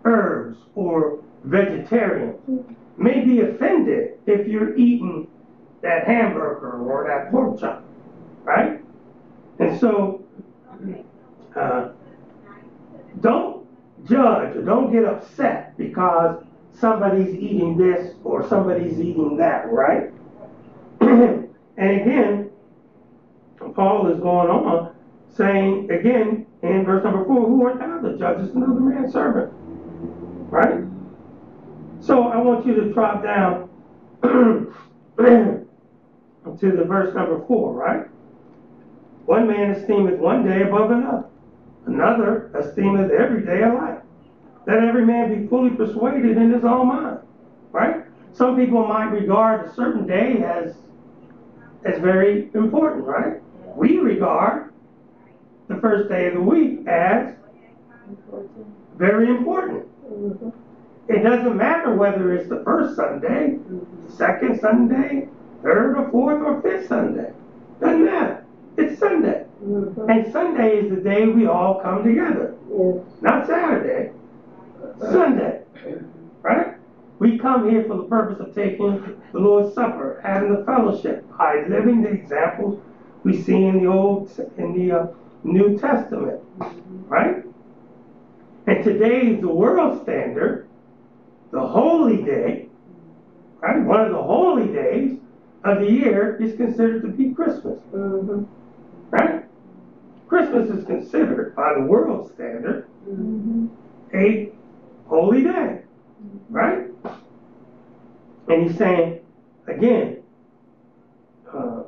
herbs 0.05 0.59
or 0.75 1.23
vegetarian 1.45 2.39
may 2.97 3.25
be 3.25 3.41
offended 3.41 4.19
if 4.27 4.47
you're 4.47 4.77
eating 4.77 5.29
that 5.83 6.07
hamburger 6.07 6.73
or 6.73 7.07
that 7.07 7.31
pork 7.31 7.59
chop, 7.59 7.85
right? 8.45 8.83
And 9.59 9.79
so, 9.79 10.25
uh, 11.55 11.91
don't 13.21 13.67
judge 14.05 14.57
or 14.57 14.63
don't 14.63 14.93
get 14.93 15.05
upset 15.05 15.77
because 15.77 16.43
somebody's 16.73 17.35
eating 17.35 17.77
this 17.77 18.15
or 18.25 18.47
somebody's 18.49 18.99
eating 18.99 19.37
that, 19.37 19.71
right? 19.71 20.13
and 21.01 21.51
again, 21.79 22.51
Paul 23.75 24.09
is 24.09 24.21
going 24.21 24.49
on 24.49 24.95
saying 25.29 25.91
again 25.91 26.47
in 26.63 26.85
verse 26.85 27.05
number 27.05 27.25
four, 27.25 27.47
who 27.47 27.63
art 27.67 27.79
thou 27.79 28.01
that 28.01 28.19
judgest 28.19 28.55
another 28.55 28.81
man's 28.81 29.13
servant? 29.13 29.53
Right? 30.55 30.85
So 31.99 32.29
I 32.29 32.37
want 32.37 32.65
you 32.65 32.77
to 32.77 32.93
drop 32.93 33.25
down 33.25 33.69
to 34.23 34.77
the 36.47 36.85
verse 36.85 37.13
number 37.13 37.45
four, 37.49 37.73
right? 37.73 38.07
One 39.27 39.49
man 39.49 39.73
esteemeth 39.73 40.21
one 40.21 40.47
day 40.47 40.63
above 40.63 40.93
another, 40.93 41.25
another 41.87 42.53
esteemeth 42.55 43.11
every 43.11 43.45
day 43.45 43.65
alike. 43.65 44.01
Let 44.69 44.85
every 44.85 45.05
man 45.05 45.43
be 45.43 45.49
fully 45.49 45.71
persuaded 45.71 46.37
in 46.37 46.53
his 46.53 46.63
own 46.63 46.87
mind, 46.87 47.19
right? 47.73 48.05
Some 48.33 48.55
people 48.55 48.87
might 48.87 49.07
regard 49.07 49.67
a 49.67 49.75
certain 49.75 50.07
day 50.07 50.45
as 50.45 50.77
as 51.85 52.01
very 52.01 52.49
important, 52.55 53.05
right? 53.05 53.43
We 53.75 53.99
regard 53.99 54.73
the 55.67 55.81
first 55.81 56.09
day 56.09 56.29
of 56.29 56.35
the 56.35 56.41
week 56.43 56.87
as 56.87 57.35
very 58.97 59.29
important. 59.31 59.89
It 61.09 61.23
doesn't 61.23 61.57
matter 61.57 61.95
whether 61.95 62.33
it's 62.35 62.49
the 62.49 62.63
first 62.65 62.97
Sunday, 62.97 63.59
second 64.09 64.61
Sunday, 64.61 65.29
third 65.63 65.97
or 65.99 66.11
fourth 66.11 66.43
or 66.43 66.63
fifth 66.63 66.89
Sunday. 66.89 67.33
Doesn't 67.81 68.05
matter. 68.05 68.45
It's 68.77 68.99
Sunday. 68.99 69.45
And 69.63 70.33
Sunday 70.33 70.79
is 70.79 70.91
the 70.91 71.01
day 71.01 71.27
we 71.27 71.47
all 71.47 71.81
come 71.81 72.05
together. 72.05 72.55
Not 73.21 73.47
Saturday. 73.47 74.13
Sunday. 75.01 75.63
Right? 76.43 76.75
We 77.19 77.39
come 77.39 77.71
here 77.71 77.85
for 77.85 77.97
the 77.97 78.05
purpose 78.05 78.41
of 78.41 78.55
taking 78.55 79.19
the 79.33 79.39
Lord's 79.39 79.75
Supper, 79.75 80.21
having 80.23 80.55
the 80.55 80.65
fellowship, 80.65 81.25
by 81.39 81.65
living 81.69 82.03
the 82.03 82.11
examples 82.11 82.81
we 83.23 83.41
see 83.41 83.65
in 83.65 83.83
the 83.83 83.91
Old, 83.91 84.31
in 84.59 84.73
the 84.77 84.93
uh, 84.93 85.07
New 85.45 85.79
Testament, 85.79 86.41
right? 87.09 87.45
And 88.85 89.01
today, 89.01 89.35
the 89.37 89.49
world 89.49 90.03
standard, 90.03 90.69
the 91.51 91.61
holy 91.61 92.23
day, 92.23 92.69
right? 93.61 93.83
One 93.83 94.01
of 94.01 94.11
the 94.13 94.23
holy 94.23 94.67
days 94.69 95.19
of 95.65 95.81
the 95.81 95.91
year 95.91 96.37
is 96.37 96.55
considered 96.57 97.03
to 97.03 97.09
be 97.09 97.31
Christmas, 97.31 97.79
Mhm. 97.93 98.47
right? 99.11 99.45
Christmas 100.29 100.69
is 100.69 100.85
considered 100.85 101.55
by 101.55 101.75
the 101.75 101.87
world 101.87 102.31
standard 102.33 102.87
a 104.13 104.53
holy 105.07 105.43
day, 105.43 105.81
right? 106.51 106.91
And 108.49 108.63
he's 108.63 108.77
saying, 108.77 109.21
again, 109.67 110.19
uh, 111.53 111.85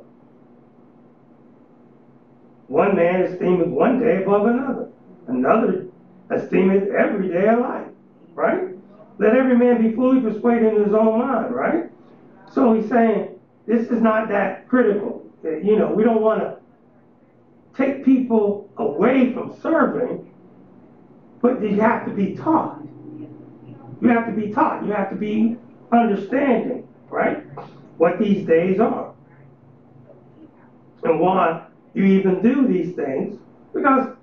one 2.67 2.95
man 2.95 3.21
esteemeth 3.21 3.69
one 3.69 3.99
day 3.99 4.23
above 4.23 4.47
another, 4.47 4.87
another 5.27 5.86
esteemeth 6.31 6.89
every 6.89 7.29
day 7.29 7.47
of 7.47 7.59
life, 7.59 7.87
right? 8.35 8.69
Let 9.19 9.33
every 9.33 9.57
man 9.57 9.81
be 9.81 9.95
fully 9.95 10.21
persuaded 10.21 10.73
in 10.75 10.83
his 10.83 10.93
own 10.93 11.19
mind, 11.19 11.53
right? 11.53 11.89
So 12.51 12.73
he's 12.73 12.87
saying, 12.89 13.39
this 13.65 13.89
is 13.89 14.01
not 14.01 14.27
that 14.29 14.67
critical. 14.67 15.25
Uh, 15.43 15.51
You 15.57 15.77
know, 15.77 15.91
we 15.91 16.03
don't 16.03 16.21
want 16.21 16.41
to 16.41 16.57
take 17.73 18.03
people 18.03 18.69
away 18.77 19.33
from 19.33 19.53
serving, 19.61 20.31
but 21.41 21.61
you 21.61 21.79
have 21.79 22.05
to 22.05 22.11
be 22.11 22.35
taught. 22.35 22.81
You 24.01 24.09
have 24.09 24.25
to 24.27 24.31
be 24.31 24.51
taught. 24.51 24.85
You 24.85 24.91
have 24.91 25.09
to 25.09 25.15
be 25.15 25.57
understanding, 25.91 26.87
right? 27.09 27.45
What 27.97 28.19
these 28.19 28.45
days 28.45 28.79
are. 28.79 29.13
And 31.03 31.19
why 31.19 31.67
you 31.93 32.03
even 32.05 32.41
do 32.41 32.67
these 32.67 32.95
things. 32.95 33.39
Because, 33.73 34.15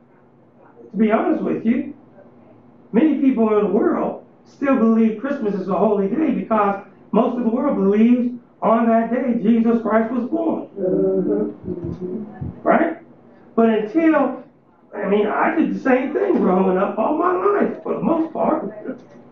to 0.91 0.97
be 0.97 1.11
honest 1.11 1.43
with 1.43 1.65
you, 1.65 1.94
many 2.95 3.21
people 3.21 3.59
in 3.59 3.65
the 3.65 3.71
world 3.71 4.25
still 4.47 4.77
believe 4.77 5.21
Christmas 5.21 5.55
is 5.55 5.69
a 5.69 5.75
holy 5.75 6.07
day 6.09 6.31
because 6.31 6.87
most 7.11 7.37
of 7.37 7.45
the 7.45 7.51
world 7.51 7.77
believes 7.77 8.33
on 8.63 8.89
that 8.89 9.11
day 9.11 9.43
Jesus 9.43 9.83
Christ 9.83 10.13
was 10.13 10.31
born. 10.31 10.69
Mm-hmm. 10.79 12.61
Right? 12.63 12.99
But 13.57 13.69
until, 13.71 14.45
I 14.95 15.09
mean, 15.09 15.27
I 15.27 15.55
did 15.57 15.75
the 15.75 15.81
same 15.81 16.13
thing 16.13 16.35
growing 16.35 16.79
up 16.79 16.97
all 16.97 17.19
my 17.19 17.33
life, 17.33 17.83
for 17.83 17.95
the 17.95 18.01
most 18.01 18.33
part, 18.33 18.73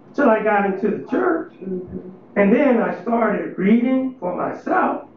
until 0.09 0.29
I 0.29 0.43
got 0.43 0.67
into 0.67 0.99
the 0.99 1.09
church. 1.09 1.53
Mm-hmm. 1.55 2.11
And 2.35 2.53
then 2.53 2.83
I 2.83 3.01
started 3.03 3.57
reading 3.59 4.17
for 4.19 4.35
myself. 4.35 5.09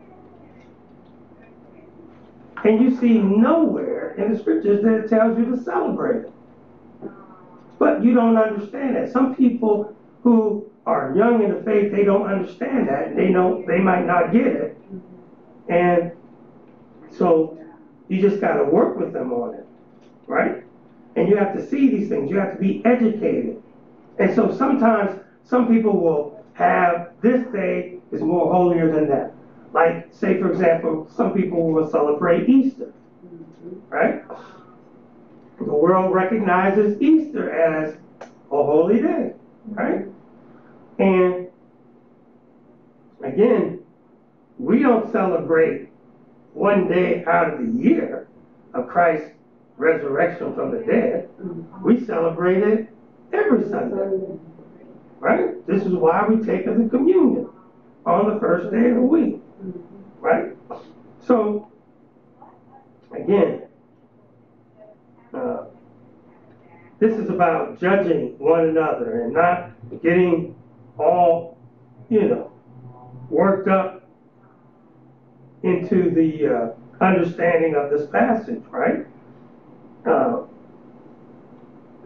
And 2.63 2.81
you 2.81 2.97
see 2.99 3.19
nowhere 3.19 4.15
in 4.17 4.33
the 4.33 4.39
scriptures 4.39 4.83
that 4.83 5.05
it 5.05 5.09
tells 5.09 5.37
you 5.37 5.45
to 5.55 5.63
celebrate 5.63 6.25
it. 6.25 6.31
But 7.77 8.03
you 8.03 8.13
don't 8.13 8.37
understand 8.37 8.95
that. 8.95 9.11
Some 9.11 9.35
people 9.35 9.95
who 10.23 10.69
are 10.85 11.13
young 11.15 11.43
in 11.43 11.53
the 11.53 11.61
faith, 11.63 11.91
they 11.91 12.03
don't 12.03 12.27
understand 12.27 12.87
that. 12.87 13.15
They 13.15 13.31
don't, 13.31 13.65
they 13.67 13.79
might 13.79 14.05
not 14.05 14.31
get 14.31 14.47
it. 14.47 14.77
And 15.67 16.11
so 17.11 17.59
you 18.07 18.21
just 18.21 18.39
got 18.39 18.57
to 18.57 18.63
work 18.63 18.97
with 18.97 19.13
them 19.13 19.33
on 19.33 19.55
it, 19.55 19.65
right? 20.27 20.63
And 21.15 21.27
you 21.27 21.35
have 21.37 21.53
to 21.53 21.67
see 21.67 21.89
these 21.89 22.09
things. 22.09 22.29
You 22.29 22.37
have 22.37 22.53
to 22.53 22.59
be 22.59 22.83
educated. 22.85 23.61
And 24.19 24.33
so 24.33 24.55
sometimes 24.55 25.19
some 25.43 25.67
people 25.67 25.99
will 25.99 26.43
have 26.53 27.11
this 27.21 27.45
day 27.51 27.99
is 28.11 28.21
more 28.21 28.51
holier 28.51 28.91
than 28.91 29.07
that. 29.09 29.33
Like, 29.73 30.07
say, 30.11 30.39
for 30.39 30.49
example, 30.51 31.09
some 31.13 31.33
people 31.33 31.71
will 31.71 31.89
celebrate 31.89 32.47
Easter, 32.47 32.93
right? 33.89 34.23
The 35.57 35.73
world 35.73 36.13
recognizes 36.13 37.01
Easter 37.01 37.51
as 37.51 37.95
a 38.51 38.55
holy 38.55 39.01
day, 39.01 39.33
right? 39.67 40.05
And 40.99 41.47
again, 43.23 43.79
we 44.57 44.79
don't 44.79 45.11
celebrate 45.11 45.89
one 46.53 46.87
day 46.87 47.23
out 47.25 47.53
of 47.53 47.59
the 47.59 47.83
year 47.83 48.27
of 48.73 48.87
Christ's 48.87 49.31
resurrection 49.77 50.55
from 50.55 50.71
the 50.71 50.79
dead. 50.79 51.29
Mm-hmm. 51.41 51.83
We 51.83 52.05
celebrate 52.05 52.63
it 52.63 52.89
every 53.33 53.67
Sunday, 53.69 54.37
right? 55.19 55.65
This 55.67 55.83
is 55.83 55.93
why 55.93 56.25
we 56.27 56.45
take 56.45 56.65
the 56.65 56.87
communion 56.89 57.49
on 58.05 58.33
the 58.33 58.39
first 58.39 58.71
day 58.71 58.89
of 58.89 58.95
the 58.95 59.01
week, 59.01 59.35
mm-hmm. 59.35 59.79
right? 60.21 60.55
So, 61.25 61.71
again, 63.13 63.63
uh, 65.33 65.65
this 66.99 67.17
is 67.17 67.29
about 67.29 67.79
judging 67.79 68.37
one 68.39 68.69
another 68.69 69.23
and 69.23 69.33
not 69.33 69.71
getting 70.01 70.55
all, 70.97 71.57
you 72.09 72.27
know, 72.27 72.51
worked 73.29 73.67
up 73.67 74.07
into 75.63 76.09
the 76.11 76.47
uh, 76.47 77.03
understanding 77.03 77.75
of 77.75 77.89
this 77.89 78.07
passage, 78.09 78.63
right? 78.69 79.05
Uh, 80.05 80.43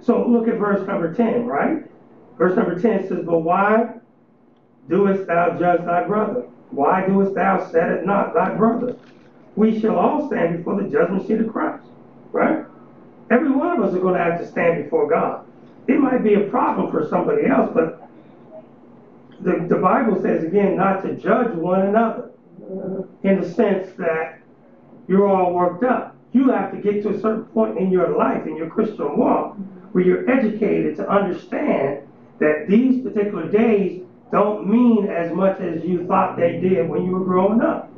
so 0.02 0.26
look 0.28 0.48
at 0.48 0.58
verse 0.58 0.86
number 0.88 1.14
10, 1.14 1.46
right? 1.46 1.84
Verse 2.38 2.56
number 2.56 2.80
10 2.80 3.08
says, 3.08 3.26
But 3.26 3.40
why 3.40 3.96
doest 4.88 5.28
thou 5.28 5.60
judge 5.60 5.86
thy 5.86 6.06
brother? 6.06 6.48
Why 6.72 7.06
doest 7.06 7.36
thou 7.36 7.70
set 7.70 7.90
it 7.92 8.06
not 8.06 8.34
thy 8.34 8.56
brother? 8.56 8.96
We 9.56 9.80
shall 9.80 9.98
all 9.98 10.28
stand 10.28 10.58
before 10.58 10.82
the 10.82 10.90
judgment 10.90 11.28
seat 11.28 11.42
of 11.42 11.52
Christ, 11.52 11.84
right? 12.32 12.66
Every 13.30 13.52
one 13.52 13.78
of 13.78 13.84
us 13.84 13.94
are 13.94 14.00
going 14.00 14.16
to 14.16 14.24
have 14.24 14.40
to 14.40 14.48
stand 14.48 14.84
before 14.84 15.08
God. 15.08 15.46
It 15.88 16.00
might 16.00 16.24
be 16.24 16.36
a 16.36 16.50
problem 16.50 16.92
for 16.92 17.08
somebody 17.08 17.48
else, 17.48 17.72
but 17.74 18.10
the, 19.42 19.66
the 19.68 19.78
Bible 19.78 20.22
says 20.22 20.44
again 20.44 20.78
not 20.78 21.02
to 21.04 21.16
judge 21.16 21.56
one 21.56 21.82
another 21.82 22.32
in 23.24 23.40
the 23.40 23.48
sense 23.48 23.92
that 23.98 24.40
you're 25.08 25.28
all 25.28 25.54
worked 25.54 25.84
up. 25.84 26.16
You 26.32 26.50
have 26.50 26.72
to 26.72 26.78
get 26.78 27.02
to 27.04 27.10
a 27.10 27.20
certain 27.20 27.46
point 27.46 27.78
in 27.78 27.92
your 27.92 28.16
life, 28.16 28.46
in 28.46 28.56
your 28.56 28.70
Christian 28.70 29.18
walk, 29.18 29.56
where 29.92 30.04
you're 30.04 30.30
educated 30.30 30.96
to 30.98 31.10
understand 31.10 32.08
that 32.40 32.68
these 32.68 33.04
particular 33.04 33.50
days 33.50 34.04
don't 34.32 34.68
mean 34.68 35.08
as 35.08 35.32
much 35.34 35.60
as 35.60 35.84
you 35.84 36.06
thought 36.06 36.38
they 36.38 36.60
did 36.60 36.88
when 36.88 37.04
you 37.04 37.12
were 37.12 37.26
growing 37.26 37.62
up. 37.62 37.90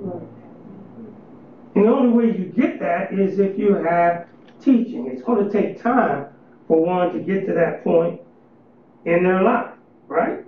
And 1.76 1.86
the 1.86 1.90
only 1.90 2.14
way 2.14 2.38
you 2.38 2.46
get 2.46 2.80
that 2.80 3.14
is 3.14 3.40
if 3.40 3.58
you 3.58 3.74
have 3.76 4.28
teaching. 4.64 5.08
It's 5.08 5.22
going 5.22 5.50
to 5.50 5.52
take 5.52 5.82
time 5.82 6.28
for 6.68 6.84
one 6.84 7.14
to 7.14 7.20
get 7.20 7.46
to 7.48 7.54
that 7.54 7.84
point 7.84 8.22
in 9.06 9.24
their 9.24 9.42
life, 9.42 9.74
right? 10.08 10.46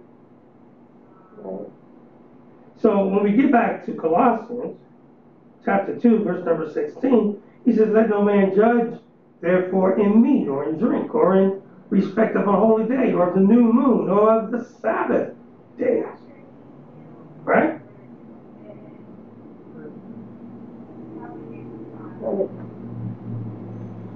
So 2.79 3.07
when 3.07 3.23
we 3.23 3.31
get 3.31 3.51
back 3.51 3.85
to 3.85 3.93
Colossians 3.93 4.77
chapter 5.63 5.97
2, 5.97 6.23
verse 6.23 6.45
number 6.45 6.71
16, 6.71 7.41
he 7.65 7.73
says, 7.73 7.89
Let 7.89 8.09
no 8.09 8.21
man 8.21 8.53
judge 8.55 8.99
therefore 9.41 9.99
in 9.99 10.21
meat 10.21 10.47
or 10.47 10.65
in 10.65 10.77
drink 10.77 11.13
or 11.15 11.35
in 11.37 11.61
respect 11.89 12.35
of 12.35 12.47
a 12.47 12.51
holy 12.51 12.85
day 12.85 13.13
or 13.13 13.29
of 13.29 13.35
the 13.35 13.41
new 13.41 13.71
moon 13.71 14.09
or 14.09 14.37
of 14.37 14.51
the 14.51 14.63
Sabbath 14.81 15.33
days. 15.77 16.05
Right? 17.43 17.79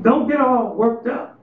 Don't 0.07 0.25
get 0.25 0.39
all 0.39 0.73
worked 0.73 1.05
up 1.05 1.37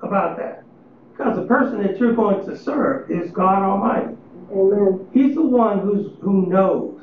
about 0.00 0.36
that. 0.36 0.62
Because 1.10 1.34
the 1.34 1.44
person 1.46 1.82
that 1.82 1.98
you're 1.98 2.14
going 2.14 2.46
to 2.46 2.56
serve 2.56 3.10
is 3.10 3.32
God 3.32 3.64
Almighty. 3.64 4.16
Amen. 4.52 5.08
He's 5.12 5.34
the 5.34 5.42
one 5.42 5.80
who's 5.80 6.12
who 6.20 6.46
knows. 6.46 7.00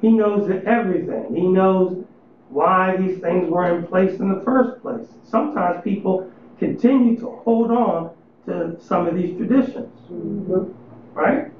He 0.00 0.08
knows 0.08 0.50
everything. 0.66 1.32
He 1.32 1.46
knows 1.46 2.04
why 2.48 2.96
these 2.96 3.20
things 3.20 3.48
were 3.48 3.72
in 3.72 3.86
place 3.86 4.18
in 4.18 4.34
the 4.34 4.40
first 4.40 4.82
place. 4.82 5.06
Sometimes 5.22 5.84
people 5.84 6.28
continue 6.58 7.16
to 7.20 7.30
hold 7.44 7.70
on 7.70 8.10
to 8.46 8.80
some 8.80 9.06
of 9.06 9.14
these 9.14 9.36
traditions, 9.36 9.94
Mhm. 10.10 10.72
right? 11.14 11.52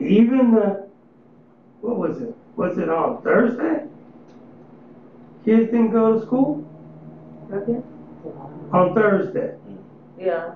Even 0.00 0.50
the 0.50 0.86
what 1.80 1.96
was 1.96 2.20
it? 2.20 2.34
Was 2.56 2.76
it 2.76 2.88
on 2.88 3.18
Thursday? 3.22 3.84
Kids 5.44 5.70
didn't 5.70 5.90
go 5.90 6.14
to 6.14 6.26
school 6.26 6.65
Okay. 7.52 7.78
on 8.72 8.94
Thursday, 8.94 9.52
Yeah, 10.18 10.52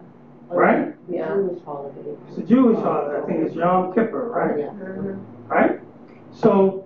right? 0.50 0.92
yeah. 1.08 1.34
Jewish 1.36 1.62
holiday. 1.64 2.16
It's 2.28 2.38
a 2.38 2.44
Jewish 2.44 2.78
holiday. 2.78 3.18
I 3.22 3.26
think 3.26 3.42
it's 3.44 3.54
Yom 3.56 3.92
Kippur, 3.92 4.28
right? 4.28 4.56
Yeah. 4.58 4.70
right? 5.48 5.72
So, 6.30 6.84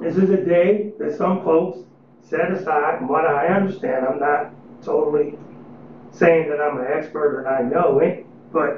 this 0.00 0.16
is 0.16 0.30
a 0.30 0.38
day 0.38 0.92
that 0.98 1.12
some 1.12 1.40
folks 1.42 1.82
set 2.22 2.50
aside, 2.50 2.96
and 3.00 3.08
what 3.08 3.26
I 3.26 3.48
understand, 3.48 4.04
I'm 4.04 4.18
not 4.18 4.48
totally 4.82 5.34
saying 6.10 6.48
that 6.48 6.60
I'm 6.60 6.78
an 6.78 6.86
expert 6.86 7.38
and 7.38 7.48
I 7.48 7.60
know 7.60 7.98
it, 8.00 8.18
but 8.52 8.76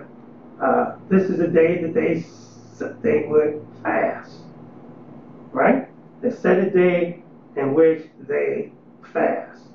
uh, 0.61 0.87
this 1.09 1.31
is 1.31 1.41
a 1.41 1.47
day 1.47 1.77
that 1.77 1.95
they, 1.95 2.13
s- 2.13 2.83
they 3.03 3.21
would 3.27 3.53
fast, 3.83 4.47
right? 5.53 5.79
They 6.23 6.31
set 6.31 6.59
a 6.59 6.67
day 6.67 7.15
in 7.57 7.73
which 7.73 8.09
they 8.19 8.67
fast. 9.03 9.70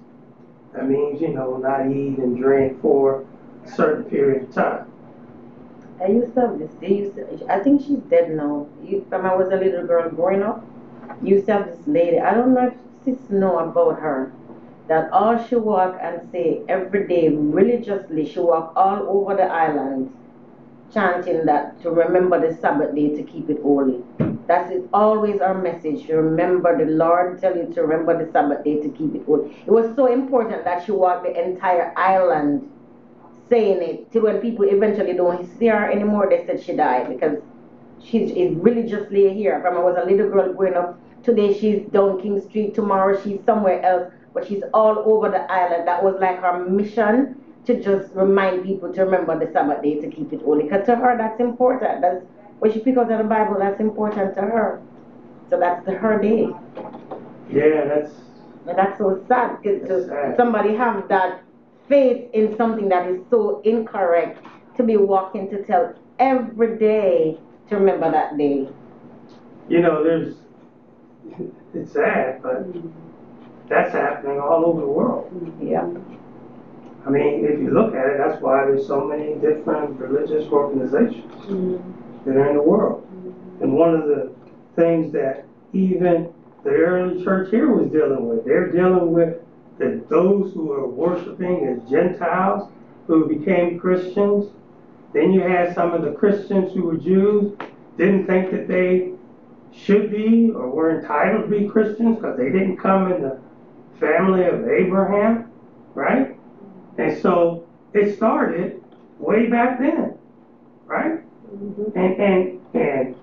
That 0.76 0.90
means, 0.90 1.22
you 1.22 1.30
know, 1.30 1.58
not 1.58 1.88
eat 1.88 2.18
and 2.18 2.38
drink 2.38 2.82
for 2.82 3.26
a 3.66 3.70
certain 3.70 4.04
period 4.06 4.44
of 4.44 4.54
time. 4.54 4.92
I 6.02 6.08
used 6.08 6.34
to 6.36 6.42
have 6.42 6.60
this, 6.60 6.72
they 6.82 6.90
used 6.90 7.16
to, 7.16 7.46
I 7.50 7.60
think 7.60 7.82
she's 7.82 8.00
dead 8.10 8.32
now. 8.32 8.68
When 8.82 9.26
I 9.26 9.36
was 9.36 9.48
a 9.48 9.56
little 9.56 9.88
girl 9.88 10.10
growing 10.10 10.44
up, 10.44 10.66
used 11.22 11.46
to 11.46 11.54
have 11.54 11.66
this 11.68 11.80
lady, 11.88 12.20
I 12.20 12.34
don't 12.34 12.54
know 12.54 12.68
if 12.68 12.74
sis 13.06 13.30
know 13.30 13.60
about 13.60 14.00
her, 14.02 14.34
that 14.88 15.10
all 15.12 15.42
she 15.46 15.56
walk 15.56 15.98
and 16.02 16.30
say 16.32 16.62
every 16.68 17.08
day 17.08 17.30
religiously, 17.30 18.26
she 18.26 18.40
walk 18.40 18.74
all 18.76 19.08
over 19.08 19.36
the 19.36 19.46
island 19.46 20.14
chanting 20.94 21.46
that 21.46 21.82
to 21.82 21.90
remember 21.90 22.40
the 22.40 22.56
Sabbath 22.58 22.94
day 22.94 23.16
to 23.16 23.24
keep 23.24 23.50
it 23.50 23.62
holy. 23.62 24.04
That's 24.48 24.72
always 24.94 25.42
our 25.42 25.60
message. 25.60 26.08
Remember 26.08 26.78
the 26.78 26.92
Lord 26.92 27.42
tell 27.42 27.56
you 27.56 27.74
to 27.74 27.82
remember 27.82 28.24
the 28.24 28.32
Sabbath 28.32 28.64
day 28.64 28.82
to 28.82 28.90
keep 28.90 29.16
it 29.16 29.26
holy. 29.26 29.56
It 29.66 29.72
was 29.72 29.96
so 29.96 30.06
important 30.12 30.64
that 30.66 30.86
she 30.86 30.92
walked 30.92 31.24
the 31.24 31.44
entire 31.44 31.94
island 31.98 32.70
saying 33.50 33.82
it 33.82 34.12
till 34.12 34.24
when 34.24 34.40
people 34.42 34.66
eventually 34.66 35.14
don't 35.14 35.46
see 35.58 35.68
her 35.68 35.92
anymore, 35.92 36.28
they 36.30 36.46
said 36.46 36.62
she 36.64 36.76
died 36.76 37.10
because 37.10 37.38
she's 38.04 38.32
is 38.32 38.56
religiously 38.56 39.34
here. 39.34 39.62
From 39.62 39.78
I 39.78 39.80
was 39.80 39.98
a 40.02 40.06
little 40.06 40.30
girl 40.30 40.54
growing 40.54 40.76
up, 40.76 41.00
today 41.24 41.58
she's 41.58 41.88
down 41.90 42.22
King 42.22 42.42
Street, 42.42 42.74
tomorrow 42.74 43.20
she's 43.22 43.40
somewhere 43.46 43.82
else, 43.84 44.12
but 44.34 44.48
she's 44.48 44.64
all 44.74 45.00
over 45.00 45.30
the 45.30 45.52
island. 45.52 45.88
That 45.88 46.04
was 46.04 46.16
like 46.20 46.40
her 46.42 46.66
mission 46.66 47.42
to 47.66 47.82
just 47.82 48.14
remind 48.14 48.64
people 48.64 48.94
to 48.94 49.06
remember 49.06 49.38
the 49.38 49.52
Sabbath 49.52 49.82
day 49.82 50.00
to 50.00 50.10
keep 50.10 50.34
it 50.34 50.42
holy. 50.42 50.64
Because 50.64 50.86
to 50.86 50.96
her, 50.96 51.18
that's 51.18 51.40
important. 51.40 52.02
That's 52.02 52.24
when 52.60 52.72
she 52.72 52.80
pick 52.80 52.98
out 52.98 53.12
of 53.12 53.18
the 53.18 53.24
Bible, 53.24 53.58
that's 53.60 53.80
important 53.80 54.36
to 54.36 54.42
her. 54.42 54.82
So 55.50 55.60
that's 55.60 55.86
the, 55.86 55.94
her 55.94 56.20
day. 56.20 56.48
Yeah, 57.52 57.86
that's, 57.86 58.12
And 58.68 58.78
that's 58.78 58.98
so 58.98 59.24
sad 59.28 59.62
because 59.62 60.08
sad. 60.08 60.36
somebody 60.38 60.76
have 60.76 61.08
that 61.10 61.44
faith 61.88 62.30
in 62.34 62.56
something 62.58 62.90
that 62.90 63.08
is 63.08 63.22
so 63.30 63.62
incorrect 63.64 64.44
to 64.78 64.84
be 64.84 64.98
walking 64.98 65.50
to 65.52 65.64
tell 65.66 65.94
every 66.20 66.78
day 66.78 67.38
to 67.70 67.76
remember 67.76 68.12
that 68.12 68.38
day. 68.38 68.68
you 69.70 69.82
know, 69.82 70.04
there's, 70.04 70.36
it's 71.74 71.92
sad, 71.92 72.42
but 72.42 72.66
that's 73.68 73.94
happening 73.94 74.40
all 74.40 74.66
over 74.66 74.82
the 74.82 74.88
world. 74.88 75.58
Yeah. 75.62 75.88
I 77.06 77.10
mean, 77.10 77.46
if 77.46 77.60
you 77.60 77.72
look 77.72 77.94
at 77.94 78.06
it, 78.08 78.18
that's 78.18 78.42
why 78.42 78.66
there's 78.66 78.88
so 78.88 79.06
many 79.06 79.36
different 79.36 80.00
religious 80.00 80.52
organizations 80.52 81.46
mm-hmm. 81.46 82.02
That 82.26 82.36
are 82.36 82.50
in 82.50 82.56
the 82.56 82.62
world. 82.62 83.08
And 83.62 83.74
one 83.74 83.96
of 83.96 84.08
the 84.08 84.34
things 84.76 85.14
that 85.14 85.46
even 85.74 86.34
the 86.64 86.72
early 86.72 87.24
church 87.24 87.52
here 87.52 87.72
was 87.72 87.92
dealing 87.92 88.28
with, 88.28 88.46
they're 88.46 88.72
dealing 88.72 89.12
with 89.12 89.38
the, 89.78 90.04
those 90.10 90.54
who 90.54 90.72
are 90.72 90.88
worshiping 90.88 91.68
as 91.68 91.90
Gentiles 91.90 92.72
who 93.08 93.28
became 93.28 93.80
Christians. 93.80 94.52
Then 95.14 95.32
you 95.32 95.42
had 95.42 95.76
some 95.76 95.94
of 95.94 96.02
the 96.02 96.12
Christians 96.12 96.74
who 96.74 96.84
were 96.84 96.98
Jews, 96.98 97.58
didn't 97.98 98.28
think 98.28 98.52
that 98.52 98.68
they 98.68 99.14
should 99.72 100.12
be 100.12 100.52
or 100.52 100.70
were 100.70 101.00
entitled 101.00 101.50
to 101.50 101.60
be 101.60 101.68
Christians 101.68 102.16
because 102.16 102.38
they 102.38 102.50
didn't 102.50 102.78
come 102.78 103.12
in 103.12 103.22
the 103.22 103.40
family 104.00 104.46
of 104.46 104.68
Abraham, 104.68 105.52
right? 105.94 106.38
And 106.98 107.22
so 107.22 107.68
it 107.94 108.16
started 108.16 108.82
way 109.20 109.48
back 109.48 109.80
then, 109.80 110.18
right? 110.86 111.25
And 111.96 112.20
and 112.20 112.60
and 112.74 113.16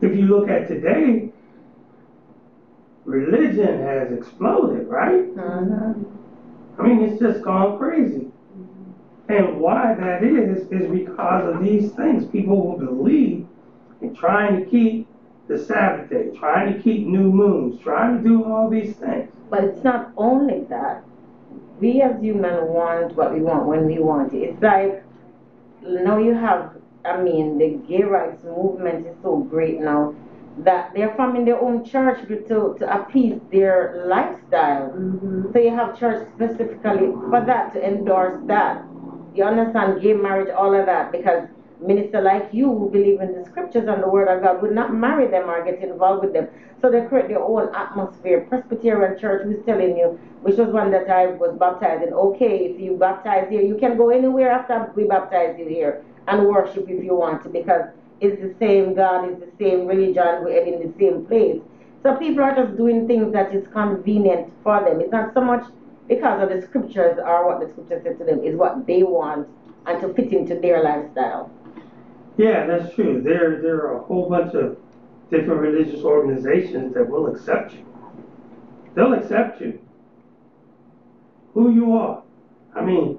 if 0.00 0.14
you 0.14 0.26
look 0.26 0.48
at 0.48 0.68
today, 0.68 1.30
religion 3.04 3.80
has 3.80 4.10
exploded, 4.12 4.86
right? 4.88 5.34
Mhm. 5.34 6.04
I 6.78 6.82
mean, 6.82 7.00
it's 7.00 7.18
just 7.18 7.42
gone 7.42 7.76
crazy. 7.78 8.28
And 9.28 9.58
why 9.58 9.94
that 9.94 10.22
is, 10.22 10.66
is 10.70 10.86
because 10.90 11.44
of 11.46 11.60
these 11.60 11.90
things. 11.92 12.24
People 12.26 12.60
will 12.66 12.76
believe 12.76 13.44
in 14.00 14.12
trying 14.12 14.54
to 14.54 14.64
keep 14.64 15.06
the 15.48 15.56
Sabbath 15.58 16.08
day, 16.10 16.30
trying 16.34 16.72
to 16.72 16.78
keep 16.80 17.06
new 17.06 17.30
moons, 17.30 17.78
trying 17.78 18.16
to 18.16 18.22
do 18.22 18.44
all 18.44 18.68
these 18.68 18.94
things. 18.96 19.28
But 19.50 19.64
it's 19.64 19.82
not 19.82 20.12
only 20.16 20.60
that. 20.68 21.02
We 21.80 22.00
as 22.02 22.20
humans 22.20 22.60
want 22.62 23.16
what 23.16 23.32
we 23.32 23.40
want 23.40 23.66
when 23.66 23.86
we 23.86 23.98
want 23.98 24.32
it. 24.32 24.38
It's 24.38 24.62
like 24.62 25.02
now 25.82 26.18
you 26.18 26.34
have, 26.34 26.70
I 27.06 27.22
mean, 27.22 27.58
the 27.58 27.78
gay 27.88 28.02
rights 28.02 28.42
movement 28.44 29.06
is 29.06 29.16
so 29.22 29.38
great 29.38 29.80
now 29.80 30.14
that 30.58 30.92
they're 30.94 31.14
forming 31.16 31.44
their 31.44 31.60
own 31.60 31.84
church 31.84 32.26
to, 32.28 32.76
to 32.78 32.84
appease 32.92 33.40
their 33.52 34.04
lifestyle. 34.06 34.88
Mm-hmm. 34.90 35.52
So 35.52 35.58
you 35.58 35.70
have 35.70 35.98
church 35.98 36.26
specifically 36.34 37.12
for 37.30 37.44
that, 37.46 37.74
to 37.74 37.86
endorse 37.86 38.40
that. 38.46 38.84
You 39.34 39.44
understand 39.44 40.00
gay 40.00 40.14
marriage, 40.14 40.48
all 40.48 40.74
of 40.74 40.86
that, 40.86 41.12
because 41.12 41.46
minister 41.78 42.22
like 42.22 42.48
you 42.52 42.72
who 42.72 42.90
believe 42.90 43.20
in 43.20 43.34
the 43.34 43.44
scriptures 43.44 43.86
and 43.86 44.02
the 44.02 44.08
word 44.08 44.28
of 44.28 44.42
God 44.42 44.62
would 44.62 44.72
not 44.72 44.94
marry 44.94 45.26
them 45.26 45.50
or 45.50 45.62
get 45.62 45.82
involved 45.82 46.24
with 46.24 46.32
them. 46.32 46.48
So 46.80 46.90
they 46.90 47.02
create 47.02 47.28
their 47.28 47.42
own 47.42 47.74
atmosphere. 47.74 48.46
Presbyterian 48.48 49.18
Church 49.18 49.44
who's 49.44 49.62
telling 49.66 49.96
you, 49.98 50.18
which 50.40 50.56
was 50.56 50.68
one 50.68 50.90
that 50.92 51.10
I 51.10 51.26
was 51.26 51.54
baptized 51.58 52.02
in, 52.02 52.14
okay, 52.14 52.64
if 52.64 52.80
you 52.80 52.96
baptize 52.96 53.50
here, 53.50 53.60
you 53.60 53.76
can 53.76 53.98
go 53.98 54.08
anywhere 54.08 54.50
after 54.50 54.90
we 54.96 55.04
baptize 55.04 55.56
you 55.58 55.68
here 55.68 56.02
and 56.28 56.46
worship 56.46 56.88
if 56.88 57.04
you 57.04 57.14
want 57.14 57.42
to 57.44 57.48
because 57.48 57.86
it's 58.20 58.40
the 58.40 58.54
same 58.58 58.94
God, 58.94 59.28
it's 59.28 59.40
the 59.40 59.52
same 59.58 59.86
religion, 59.86 60.44
we're 60.44 60.64
in 60.64 60.80
the 60.80 60.92
same 60.98 61.26
place. 61.26 61.60
So 62.02 62.16
people 62.16 62.42
are 62.42 62.54
just 62.54 62.76
doing 62.76 63.06
things 63.06 63.32
that 63.32 63.54
is 63.54 63.66
convenient 63.68 64.52
for 64.62 64.80
them. 64.84 65.00
It's 65.00 65.12
not 65.12 65.34
so 65.34 65.40
much 65.40 65.64
because 66.08 66.42
of 66.42 66.48
the 66.48 66.62
scriptures 66.66 67.18
or 67.18 67.46
what 67.46 67.60
the 67.60 67.70
scripture 67.72 68.00
said 68.02 68.18
to 68.18 68.24
them, 68.24 68.40
it's 68.42 68.56
what 68.56 68.86
they 68.86 69.02
want 69.02 69.48
and 69.86 70.00
to 70.00 70.14
fit 70.14 70.32
into 70.32 70.58
their 70.58 70.82
lifestyle. 70.82 71.50
Yeah, 72.36 72.66
that's 72.66 72.94
true. 72.94 73.22
There, 73.22 73.60
there 73.62 73.76
are 73.76 73.98
a 73.98 74.02
whole 74.04 74.28
bunch 74.28 74.54
of 74.54 74.78
different 75.30 75.60
religious 75.60 76.04
organizations 76.04 76.94
that 76.94 77.08
will 77.08 77.26
accept 77.26 77.72
you. 77.72 77.84
They'll 78.94 79.14
accept 79.14 79.60
you. 79.60 79.80
Who 81.54 81.72
you 81.72 81.94
are. 81.94 82.22
I 82.74 82.82
mean, 82.82 83.18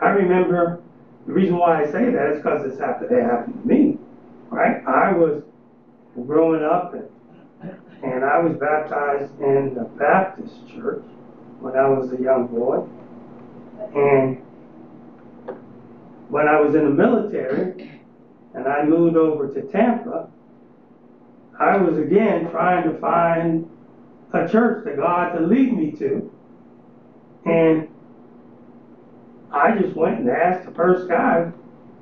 I 0.00 0.10
remember 0.10 0.80
the 1.26 1.32
reason 1.32 1.56
why 1.56 1.82
I 1.82 1.86
say 1.86 2.10
that 2.10 2.32
is 2.32 2.42
because 2.42 2.66
it's 2.66 2.80
happened, 2.80 3.12
it 3.12 3.22
happened 3.22 3.62
to 3.62 3.68
me, 3.68 3.98
right? 4.50 4.84
I 4.86 5.12
was 5.12 5.42
growing 6.26 6.62
up 6.62 6.94
and, 6.94 7.08
and 8.02 8.24
I 8.24 8.40
was 8.40 8.56
baptized 8.58 9.38
in 9.40 9.74
the 9.74 9.84
Baptist 9.98 10.68
church 10.68 11.04
when 11.60 11.76
I 11.76 11.88
was 11.88 12.12
a 12.12 12.20
young 12.20 12.48
boy. 12.48 12.84
And 13.94 14.38
when 16.28 16.48
I 16.48 16.60
was 16.60 16.74
in 16.74 16.84
the 16.84 16.90
military, 16.90 18.00
and 18.54 18.66
I 18.66 18.84
moved 18.84 19.16
over 19.16 19.48
to 19.52 19.62
Tampa, 19.62 20.28
I 21.58 21.76
was 21.76 21.98
again 21.98 22.50
trying 22.50 22.90
to 22.90 22.98
find 22.98 23.70
a 24.32 24.48
church 24.48 24.84
that 24.84 24.96
God 24.96 25.32
to 25.32 25.40
lead 25.40 25.76
me 25.76 25.92
to. 25.92 26.30
And 27.44 27.88
I 29.52 29.78
just 29.78 29.94
went 29.96 30.20
and 30.20 30.30
asked 30.30 30.66
the 30.66 30.74
first 30.74 31.08
guy, 31.08 31.50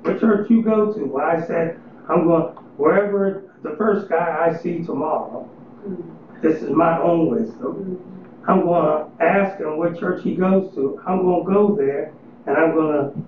what 0.01 0.19
church 0.19 0.49
you 0.49 0.61
go 0.61 0.93
to? 0.93 1.05
Well, 1.05 1.25
I 1.25 1.45
said, 1.45 1.79
I'm 2.09 2.25
going, 2.25 2.53
wherever 2.77 3.51
the 3.61 3.75
first 3.77 4.09
guy 4.09 4.49
I 4.49 4.57
see 4.57 4.83
tomorrow, 4.83 5.49
mm-hmm. 5.85 6.41
this 6.41 6.61
is 6.63 6.69
my 6.69 6.99
own 6.99 7.29
wisdom. 7.29 7.57
Mm-hmm. 7.59 8.49
I'm 8.49 8.61
going 8.61 9.05
to 9.17 9.23
ask 9.23 9.59
him 9.59 9.77
what 9.77 9.99
church 9.99 10.23
he 10.23 10.35
goes 10.35 10.73
to. 10.73 10.99
I'm 11.05 11.21
going 11.21 11.45
to 11.45 11.53
go 11.53 11.75
there 11.75 12.13
and 12.47 12.57
I'm 12.57 12.73
going 12.73 12.93
to 12.93 13.21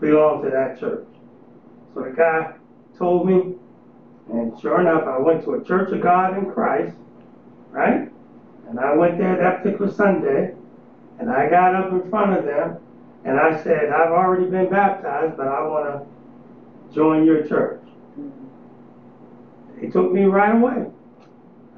belong 0.00 0.44
to 0.44 0.50
that 0.50 0.78
church. 0.78 1.06
So 1.94 2.02
the 2.02 2.10
guy 2.10 2.54
told 2.96 3.26
me, 3.26 3.54
and 4.32 4.60
sure 4.60 4.80
enough, 4.80 5.04
I 5.04 5.18
went 5.18 5.42
to 5.44 5.54
a 5.54 5.64
Church 5.64 5.92
of 5.92 6.00
God 6.00 6.38
in 6.38 6.52
Christ, 6.52 6.94
right? 7.70 8.08
And 8.68 8.78
I 8.78 8.94
went 8.94 9.18
there 9.18 9.36
that 9.36 9.62
particular 9.62 9.92
Sunday, 9.92 10.54
and 11.18 11.28
I 11.28 11.50
got 11.50 11.74
up 11.74 11.90
in 11.90 12.08
front 12.08 12.38
of 12.38 12.44
them, 12.44 12.78
and 13.24 13.38
I 13.38 13.62
said, 13.62 13.90
I've 13.90 14.12
already 14.12 14.46
been 14.46 14.70
baptized, 14.70 15.36
but 15.36 15.48
I 15.48 15.66
want 15.66 15.86
to 15.86 16.94
join 16.94 17.24
your 17.24 17.46
church. 17.46 17.82
They 19.80 19.88
took 19.88 20.12
me 20.12 20.24
right 20.24 20.54
away. 20.54 20.86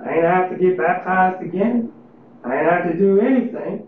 I 0.04 0.14
ain't 0.14 0.24
have 0.24 0.50
to 0.50 0.56
get 0.56 0.76
baptized 0.76 1.42
again. 1.42 1.92
I 2.44 2.56
ain't 2.56 2.66
have 2.66 2.84
to 2.92 2.98
do 2.98 3.20
anything. 3.20 3.86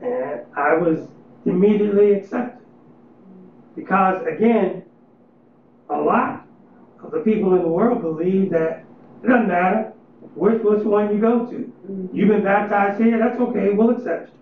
And 0.00 0.40
I 0.56 0.74
was 0.74 1.08
immediately 1.44 2.12
accepted. 2.14 2.66
Because 3.76 4.24
again, 4.26 4.84
a 5.90 5.96
lot 5.96 6.46
of 7.02 7.10
the 7.10 7.20
people 7.20 7.54
in 7.54 7.62
the 7.62 7.68
world 7.68 8.02
believe 8.02 8.50
that 8.50 8.84
it 9.22 9.26
doesn't 9.28 9.48
matter 9.48 9.92
which, 10.34 10.62
which 10.62 10.84
one 10.84 11.14
you 11.14 11.20
go 11.20 11.46
to. 11.46 11.72
You've 12.12 12.28
been 12.28 12.42
baptized 12.42 13.00
here, 13.00 13.18
that's 13.18 13.40
okay, 13.40 13.70
we'll 13.70 13.90
accept 13.90 14.28
you. 14.28 14.41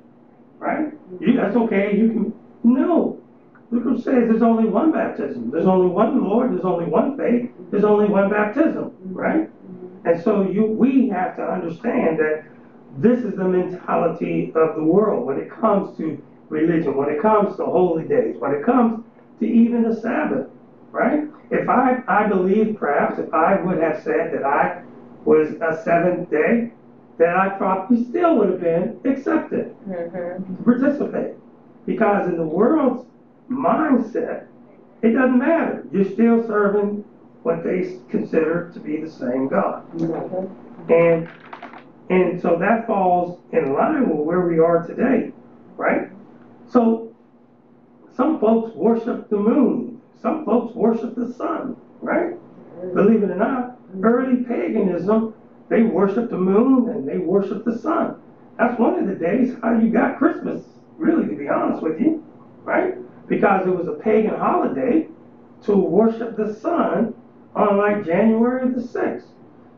Right? 0.61 0.93
You, 1.21 1.37
that's 1.37 1.57
okay, 1.57 1.97
you 1.97 2.09
can. 2.09 2.35
No. 2.63 3.21
scripture 3.69 3.97
says 3.97 4.29
there's 4.29 4.43
only 4.43 4.69
one 4.69 4.93
baptism. 4.93 5.51
There's 5.51 5.67
only 5.67 5.89
one 5.89 6.23
Lord. 6.23 6.53
There's 6.53 6.65
only 6.65 6.85
one 6.85 7.17
faith. 7.17 7.51
There's 7.71 7.85
only 7.85 8.07
one 8.07 8.29
baptism, 8.29 8.95
right? 9.07 9.51
And 10.05 10.21
so 10.23 10.43
you, 10.43 10.67
we 10.67 11.09
have 11.09 11.37
to 11.37 11.43
understand 11.43 12.19
that 12.19 12.45
this 12.99 13.25
is 13.25 13.37
the 13.37 13.49
mentality 13.49 14.53
of 14.55 14.77
the 14.77 14.85
world 14.85 15.27
when 15.27 15.39
it 15.39 15.51
comes 15.51 15.97
to 15.97 16.23
religion, 16.51 16.97
when 16.97 17.09
it 17.09 17.23
comes 17.23 17.57
to 17.57 17.65
holy 17.65 18.05
days, 18.07 18.37
when 18.39 18.53
it 18.53 18.63
comes 18.65 19.05
to 19.39 19.47
even 19.47 19.83
the 19.83 19.95
Sabbath, 19.95 20.49
right? 20.91 21.25
If 21.51 21.69
I, 21.69 22.03
I 22.07 22.27
believe 22.27 22.77
perhaps 22.79 23.19
if 23.19 23.33
I 23.33 23.61
would 23.63 23.81
have 23.81 24.03
said 24.03 24.33
that 24.35 24.45
I 24.45 24.83
was 25.25 25.51
a 25.63 25.83
seventh 25.83 26.31
day, 26.31 26.73
then 27.21 27.37
I 27.37 27.51
probably 27.51 28.03
still 28.05 28.39
would 28.39 28.49
have 28.49 28.61
been 28.63 28.97
accepted 29.05 29.75
Mhm. 29.87 30.57
to 30.57 30.63
participate. 30.65 31.35
Because 31.85 32.29
in 32.29 32.39
the 32.39 32.47
world's 32.47 33.05
mindset, 33.51 34.45
it 35.03 35.11
doesn't 35.11 35.39
matter. 35.39 35.85
You're 35.93 36.05
still 36.05 36.43
serving 36.45 37.05
what 37.43 37.63
they 37.63 37.99
consider 38.09 38.71
to 38.73 38.81
be 38.81 39.03
the 39.03 39.09
same 39.09 39.49
God. 39.49 39.83
Mhm. 39.99 40.49
And 40.89 41.29
and 42.09 42.41
so 42.41 42.57
that 42.57 42.87
falls 42.89 43.39
in 43.53 43.73
line 43.75 44.09
with 44.09 44.27
where 44.27 44.41
we 44.41 44.59
are 44.59 44.83
today, 44.85 45.33
right? 45.77 46.09
So 46.67 47.09
some 48.15 48.41
folks 48.41 48.75
worship 48.75 49.29
the 49.29 49.37
moon, 49.37 50.01
some 50.17 50.45
folks 50.45 50.75
worship 50.75 51.15
the 51.15 51.29
sun, 51.29 51.77
right? 52.03 52.35
Believe 52.95 53.23
it 53.23 53.31
or 53.31 53.37
not, 53.37 53.77
early 54.03 54.43
paganism, 54.43 55.35
they 55.71 55.83
worship 55.83 56.29
the 56.29 56.37
moon 56.37 56.91
and 56.91 57.09
they 57.09 57.17
worship 57.17 57.65
the 57.65 57.79
sun. 57.79 58.21
That's 58.59 58.79
one 58.79 58.99
of 58.99 59.07
the 59.07 59.15
days 59.15 59.57
how 59.63 59.79
you 59.79 59.89
got 59.89 60.19
Christmas, 60.19 60.63
really, 60.99 61.27
to 61.27 61.35
be 61.35 61.49
honest 61.49 61.83
with 61.83 61.99
you, 61.99 62.23
right? 62.63 62.97
Because 63.29 63.67
it 63.67 63.71
was 63.71 63.89
a 63.89 63.93
pagan 63.93 64.35
holiday 64.35 65.09
to 65.63 65.77
worship 65.77 66.37
the 66.37 66.55
sun 66.55 67.15
on 67.55 67.79
like 67.79 68.05
January 68.05 68.69
the 68.71 68.81
6th. 68.81 69.29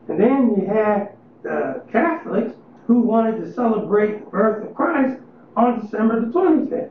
And 0.09 0.19
then 0.19 0.55
you 0.57 0.67
had 0.67 1.13
the 1.43 1.83
Catholics 1.91 2.55
who 2.87 3.01
wanted 3.01 3.39
to 3.39 3.53
celebrate 3.53 4.25
the 4.25 4.31
birth 4.31 4.67
of 4.67 4.75
Christ 4.75 5.21
on 5.55 5.79
December 5.79 6.19
the 6.19 6.31
25th. 6.31 6.89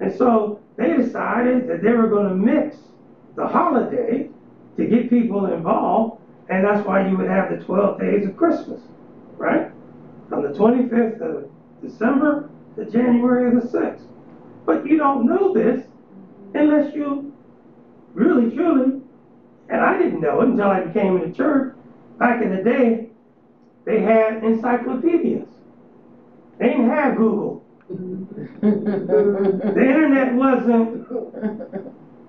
And 0.00 0.14
so 0.14 0.60
they 0.76 0.94
decided 0.94 1.68
that 1.68 1.82
they 1.82 1.92
were 1.92 2.08
going 2.08 2.28
to 2.28 2.34
mix 2.34 2.76
the 3.34 3.46
holiday 3.46 4.28
to 4.76 4.86
get 4.86 5.10
people 5.10 5.46
involved, 5.46 6.21
and 6.48 6.64
that's 6.64 6.86
why 6.86 7.06
you 7.06 7.16
would 7.16 7.28
have 7.28 7.50
the 7.50 7.64
12 7.64 8.00
days 8.00 8.26
of 8.26 8.36
Christmas, 8.36 8.80
right? 9.36 9.70
From 10.28 10.42
the 10.42 10.48
25th 10.48 11.20
of 11.20 11.50
December 11.82 12.50
to 12.76 12.84
January 12.90 13.54
the 13.54 13.66
6th. 13.66 14.06
But 14.64 14.86
you 14.86 14.96
don't 14.96 15.26
know 15.26 15.52
this 15.52 15.84
unless 16.54 16.94
you 16.94 17.32
really, 18.14 18.54
truly, 18.54 19.00
and 19.68 19.80
I 19.80 19.96
didn't 19.96 20.20
know 20.20 20.40
it 20.42 20.48
until 20.48 20.68
I 20.68 20.80
became 20.80 21.16
in 21.16 21.30
the 21.30 21.36
church. 21.36 21.74
Back 22.18 22.42
in 22.42 22.54
the 22.54 22.62
day, 22.62 23.08
they 23.84 24.00
had 24.02 24.44
encyclopedias. 24.44 25.48
They 26.58 26.68
didn't 26.68 26.90
have 26.90 27.16
Google. 27.16 27.64
The 28.62 29.80
internet 29.80 30.34
wasn't 30.34 31.06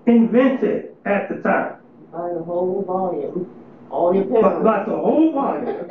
invented 0.06 0.95
at 1.06 1.30
the 1.30 1.36
time. 1.41 1.78
Buy 2.12 2.34
the 2.34 2.43
whole 2.43 2.84
volume, 2.84 3.49
all 3.93 4.13
your 4.15 4.23
But, 4.25 4.41
parents. 4.41 4.63
but 4.63 4.86
the 4.88 4.97
whole 4.97 5.32
volume, 5.34 5.88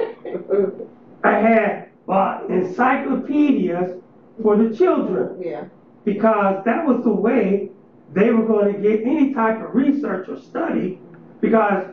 I 1.24 1.32
had 1.32 1.88
bought 2.06 2.50
encyclopedias 2.50 4.00
for 4.42 4.56
the 4.56 4.74
children 4.74 5.40
Yeah. 5.40 5.64
because 6.04 6.64
that 6.64 6.84
was 6.84 7.04
the 7.04 7.12
way 7.12 7.70
they 8.12 8.30
were 8.32 8.44
going 8.44 8.74
to 8.74 8.80
get 8.80 9.02
any 9.06 9.32
type 9.32 9.62
of 9.62 9.74
research 9.74 10.28
or 10.28 10.36
study 10.36 10.98
because, 11.40 11.84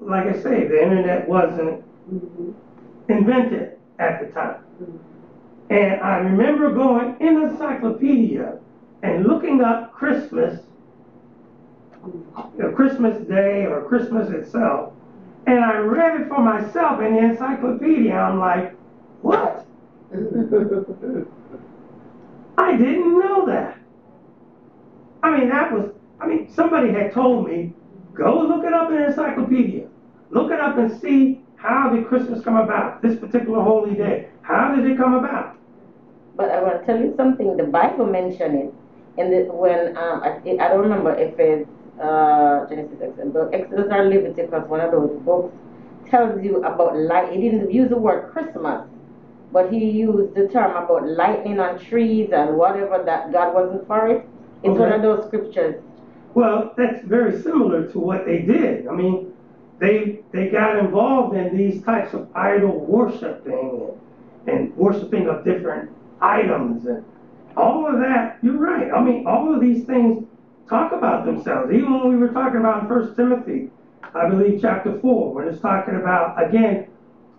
like 0.00 0.26
I 0.26 0.32
say, 0.32 0.66
the 0.66 0.82
internet 0.82 1.28
wasn't 1.28 1.84
Mhm. 2.12 2.54
invented 3.08 3.78
at 4.00 4.20
the 4.20 4.26
time. 4.32 4.58
And 5.70 6.00
I 6.02 6.18
remember 6.18 6.72
going 6.72 7.16
in 7.20 7.36
the 7.36 7.42
encyclopedia 7.42 8.58
and 9.02 9.24
looking 9.24 9.60
up 9.62 9.92
Christmas, 9.92 10.66
you 12.04 12.58
know, 12.58 12.72
Christmas 12.72 13.24
Day 13.26 13.66
or 13.66 13.82
Christmas 13.84 14.28
itself, 14.30 14.93
and 15.46 15.64
I 15.64 15.76
read 15.76 16.20
it 16.20 16.28
for 16.28 16.40
myself 16.40 17.00
in 17.00 17.14
the 17.14 17.20
encyclopedia. 17.20 18.14
I'm 18.14 18.38
like, 18.38 18.74
what? 19.22 19.66
I 22.56 22.76
didn't 22.76 23.18
know 23.18 23.46
that. 23.46 23.78
I 25.22 25.38
mean, 25.38 25.48
that 25.48 25.72
was, 25.72 25.90
I 26.20 26.26
mean, 26.26 26.52
somebody 26.52 26.92
had 26.92 27.12
told 27.12 27.46
me, 27.46 27.72
go 28.14 28.40
look 28.40 28.64
it 28.64 28.72
up 28.72 28.90
in 28.90 28.96
the 28.96 29.06
encyclopedia. 29.06 29.88
Look 30.30 30.50
it 30.50 30.60
up 30.60 30.76
and 30.78 31.00
see 31.00 31.40
how 31.56 31.90
did 31.90 32.06
Christmas 32.06 32.42
come 32.44 32.56
about, 32.56 33.02
this 33.02 33.18
particular 33.18 33.62
holy 33.62 33.94
day. 33.94 34.28
How 34.42 34.74
did 34.74 34.84
it 34.86 34.96
come 34.96 35.14
about? 35.14 35.56
But 36.36 36.50
I 36.50 36.62
want 36.62 36.80
to 36.80 36.86
tell 36.86 37.00
you 37.00 37.14
something. 37.16 37.56
The 37.56 37.64
Bible 37.64 38.06
mentioned 38.06 38.54
it, 38.54 38.74
and 39.18 39.52
when 39.52 39.96
um, 39.96 40.22
I, 40.22 40.40
I 40.60 40.68
don't 40.68 40.80
remember 40.80 41.14
if 41.14 41.38
it's 41.38 41.70
uh, 42.00 42.66
Genesis, 42.68 42.98
Exodus, 43.02 43.48
Exodus 43.52 43.86
or 43.92 44.04
Leviticus, 44.08 44.68
one 44.68 44.80
of 44.80 44.90
those 44.92 45.20
books, 45.22 45.54
tells 46.10 46.42
you 46.42 46.62
about 46.64 46.96
light. 46.96 47.32
He 47.32 47.40
didn't 47.40 47.70
use 47.70 47.88
the 47.88 47.96
word 47.98 48.30
Christmas, 48.32 48.82
but 49.52 49.72
he 49.72 49.90
used 49.90 50.34
the 50.34 50.48
term 50.48 50.76
about 50.76 51.06
lightning 51.08 51.60
on 51.60 51.78
trees 51.78 52.30
and 52.32 52.56
whatever 52.56 53.02
that 53.04 53.32
God 53.32 53.54
wasn't 53.54 53.86
for 53.86 54.08
it. 54.08 54.26
It's 54.62 54.78
one 54.78 54.92
Okay. 54.92 54.96
of 54.96 55.02
those 55.02 55.26
scriptures. 55.26 55.82
Well, 56.34 56.72
that's 56.76 57.04
very 57.04 57.40
similar 57.40 57.86
to 57.92 57.98
what 57.98 58.26
they 58.26 58.42
did. 58.42 58.88
I 58.88 58.92
mean, 58.92 59.32
they 59.78 60.20
they 60.32 60.48
got 60.48 60.78
involved 60.78 61.36
in 61.36 61.56
these 61.56 61.82
types 61.82 62.12
of 62.14 62.28
idol 62.34 62.80
worshiping 62.86 63.90
and, 64.46 64.58
and 64.58 64.76
worshiping 64.76 65.28
of 65.28 65.44
different 65.44 65.90
items 66.20 66.86
and 66.86 67.04
all 67.56 67.86
of 67.86 68.00
that. 68.00 68.38
You're 68.42 68.58
right. 68.58 68.90
I 68.92 69.00
mean, 69.02 69.26
all 69.26 69.54
of 69.54 69.60
these 69.60 69.84
things 69.84 70.24
talk 70.68 70.92
about 70.92 71.24
themselves. 71.24 71.72
Even 71.72 71.92
when 71.92 72.08
we 72.10 72.16
were 72.16 72.32
talking 72.32 72.60
about 72.60 72.88
First 72.88 73.16
Timothy, 73.16 73.70
I 74.14 74.26
believe 74.28 74.60
chapter 74.60 74.98
four, 74.98 75.32
when 75.34 75.46
it's 75.46 75.60
talking 75.60 75.94
about 75.96 76.34
again 76.42 76.86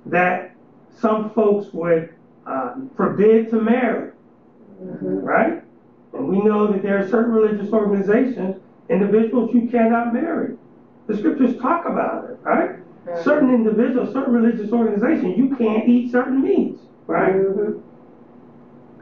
that 0.05 0.51
some 0.89 1.29
folks 1.29 1.73
would 1.73 2.09
uh, 2.45 2.73
forbid 2.95 3.49
to 3.49 3.59
marry, 3.59 4.09
right? 5.21 5.61
And 6.13 6.27
we 6.27 6.39
know 6.39 6.67
that 6.67 6.81
there 6.81 6.97
are 6.97 7.01
certain 7.03 7.31
religious 7.31 7.71
organizations, 7.73 8.57
individuals 8.89 9.53
you 9.53 9.67
cannot 9.67 10.13
marry. 10.13 10.53
The 11.07 11.15
scriptures 11.15 11.55
talk 11.57 11.85
about 11.85 12.25
it, 12.25 12.39
right? 12.43 12.77
Certain 13.13 13.49
individuals, 13.49 14.11
certain 14.11 14.33
religious 14.33 14.71
organizations, 14.71 15.37
you 15.37 15.49
can't 15.49 15.87
eat 15.87 16.09
certain 16.11 16.41
meats, 16.41 16.87
right? 17.07 17.45
Mhm. 17.55 17.73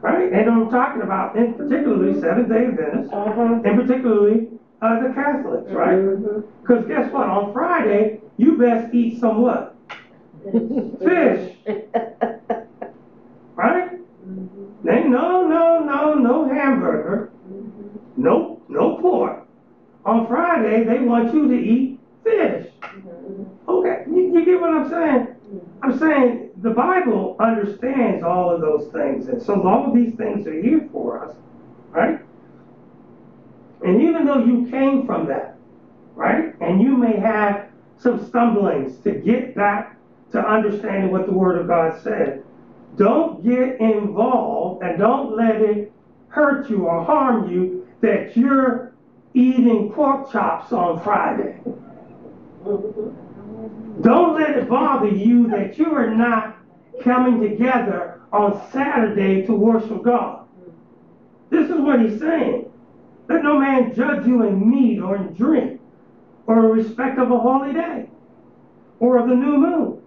Right? 0.04 0.34
And 0.34 0.50
I'm 0.50 0.70
talking 0.70 1.02
about, 1.02 1.38
in 1.38 1.54
particularly 1.54 2.20
Seventh 2.20 2.50
Day 2.50 2.66
Adventists, 2.68 3.14
Uh-huh. 3.14 3.62
and 3.64 3.80
particularly 3.82 4.50
uh, 4.82 5.00
the 5.00 5.14
Catholics, 5.14 5.72
right? 5.72 5.98
Mhm. 5.98 6.44
Because 6.62 6.86
guess 6.88 7.12
what? 7.14 7.30
On 7.30 7.54
Friday, 7.54 8.20
you 8.36 8.58
best 8.58 8.94
eat 8.94 9.18
some 9.22 9.42
what? 9.42 9.74
Fish, 11.00 11.56
right? 13.56 13.92
They 14.84 15.04
no, 15.08 15.48
no, 15.48 15.80
no, 15.80 16.16
no 16.16 16.46
hamburger, 16.54 17.30
no, 18.18 18.60
no 18.68 18.98
pork. 18.98 19.46
On 20.06 20.28
Friday, 20.28 20.84
they 20.84 21.00
want 21.00 21.34
you 21.34 21.48
to 21.48 21.56
eat 21.56 21.98
fish. 22.26 22.68
Okay, 23.70 24.04
you, 24.08 24.34
you 24.34 24.44
get 24.44 24.60
what 24.60 24.72
I'm 24.72 24.90
saying? 24.90 25.28
I'm 25.82 25.98
saying 25.98 26.50
the 26.64 26.70
Bible 26.70 27.36
understands 27.42 28.24
all 28.24 28.50
of 28.50 28.62
those 28.62 28.90
things, 28.94 29.28
and 29.28 29.44
so 29.44 29.62
all 29.68 29.92
these 29.94 30.16
things 30.16 30.48
are 30.48 30.62
here 30.62 30.88
for 30.94 31.28
us, 31.28 31.36
right? 31.92 32.22
And 33.86 34.02
even 34.02 34.26
though 34.26 34.46
you 34.46 34.68
came 34.72 35.06
from 35.06 35.28
that, 35.28 35.58
right, 36.16 36.56
and 36.62 36.82
you 36.82 36.96
may 36.96 37.20
have 37.20 37.68
some 37.98 38.26
stumblings 38.26 38.98
to 39.00 39.12
get 39.12 39.54
back 39.56 39.98
to 40.32 40.40
understanding 40.40 41.12
what 41.12 41.26
the 41.26 41.34
Word 41.34 41.60
of 41.60 41.68
God 41.68 42.02
said, 42.02 42.46
don't 42.96 43.44
get 43.44 43.82
involved 43.82 44.84
and 44.84 44.98
don't 44.98 45.36
let 45.36 45.62
it 45.62 45.92
hurt 46.30 46.70
you 46.70 46.86
or 46.86 47.04
harm 47.04 47.52
you 47.52 47.86
that 48.00 48.38
you're 48.38 48.94
eating 49.34 49.92
pork 49.92 50.32
chops 50.32 50.72
on 50.72 51.04
Friday. 51.04 51.60
Don't 54.02 54.36
let 54.36 54.58
it 54.58 54.70
bother 54.70 55.08
you 55.08 55.48
that 55.50 55.78
you 55.78 55.94
are 55.94 56.14
not 56.14 56.58
coming 57.02 57.42
together 57.42 58.22
on 58.32 58.62
Saturday 58.72 59.46
to 59.46 59.54
worship 59.54 60.04
God. 60.04 60.48
This 61.50 61.70
is 61.70 61.80
what 61.80 62.02
he's 62.02 62.20
saying. 62.20 62.72
Let 63.30 63.44
no 63.44 63.60
man 63.60 63.94
judge 63.94 64.26
you 64.26 64.44
in 64.44 64.70
meat 64.70 65.00
or 65.00 65.16
in 65.16 65.34
drink 65.34 65.80
or 66.48 66.66
in 66.66 66.84
respect 66.84 67.20
of 67.20 67.32
a 67.32 67.38
holy 67.38 67.74
day 67.74 68.10
or 69.00 69.18
of 69.20 69.30
the 69.30 69.36
new 69.36 69.58
moon. 69.58 70.02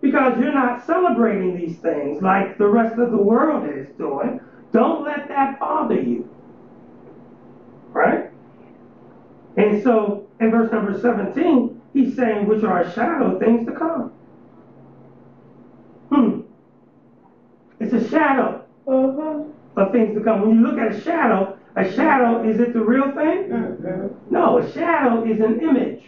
Because 0.00 0.38
you're 0.38 0.52
not 0.52 0.86
celebrating 0.86 1.56
these 1.56 1.78
things 1.78 2.22
like 2.22 2.58
the 2.58 2.66
rest 2.66 2.98
of 2.98 3.10
the 3.10 3.16
world 3.16 3.68
is 3.68 3.88
doing. 3.96 4.40
Don't 4.72 5.04
let 5.04 5.28
that 5.28 5.58
bother 5.58 6.00
you. 6.00 6.28
Right? 7.92 8.30
And 9.56 9.82
so 9.82 10.28
in 10.40 10.50
verse 10.50 10.70
number 10.72 10.98
17, 11.00 11.80
he's 11.94 12.14
saying, 12.14 12.46
which 12.46 12.62
are 12.64 12.80
a 12.80 12.90
shadow 12.90 13.34
of 13.34 13.40
things 13.40 13.66
to 13.66 13.72
come. 13.72 14.12
Hmm. 16.12 16.40
It's 17.80 17.92
a 17.94 18.04
shadow 18.04 18.62
of 18.86 19.92
things 19.92 20.14
to 20.16 20.22
come. 20.22 20.42
When 20.42 20.56
you 20.56 20.60
look 20.60 20.78
at 20.78 20.92
a 20.92 21.00
shadow, 21.00 21.56
a 21.76 21.84
shadow, 21.84 22.42
is 22.42 22.60
it 22.60 22.74
the 22.74 22.84
real 22.84 23.10
thing? 23.12 23.48
Mhm. 23.48 24.10
No, 24.30 24.58
a 24.58 24.66
shadow 24.66 25.22
is 25.22 25.40
an 25.40 25.60
image 25.60 26.02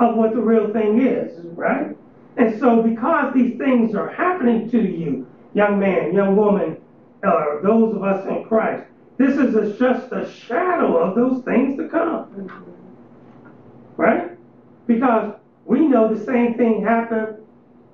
of 0.00 0.16
what 0.16 0.32
the 0.34 0.42
real 0.42 0.72
thing 0.72 1.00
is, 1.00 1.46
right? 1.56 1.96
And 2.36 2.54
so 2.54 2.82
because 2.82 3.32
these 3.34 3.56
things 3.58 3.94
are 3.94 4.08
happening 4.08 4.68
to 4.70 4.78
you, 4.80 5.26
young 5.54 5.78
man, 5.78 6.12
young 6.12 6.36
woman, 6.36 6.76
or 7.24 7.60
those 7.62 7.94
of 7.94 8.02
us 8.02 8.26
in 8.26 8.44
Christ, 8.44 8.84
this 9.18 9.36
is 9.38 9.54
a- 9.54 9.72
just 9.78 10.12
a 10.12 10.24
shadow 10.26 10.96
of 10.96 11.14
those 11.14 11.42
things 11.44 11.76
to 11.76 11.88
come, 11.88 12.26
right? 13.96 14.32
Because 14.86 15.34
we 15.64 15.86
know 15.86 16.12
the 16.12 16.24
same 16.24 16.54
thing 16.54 16.84
happened 16.84 17.38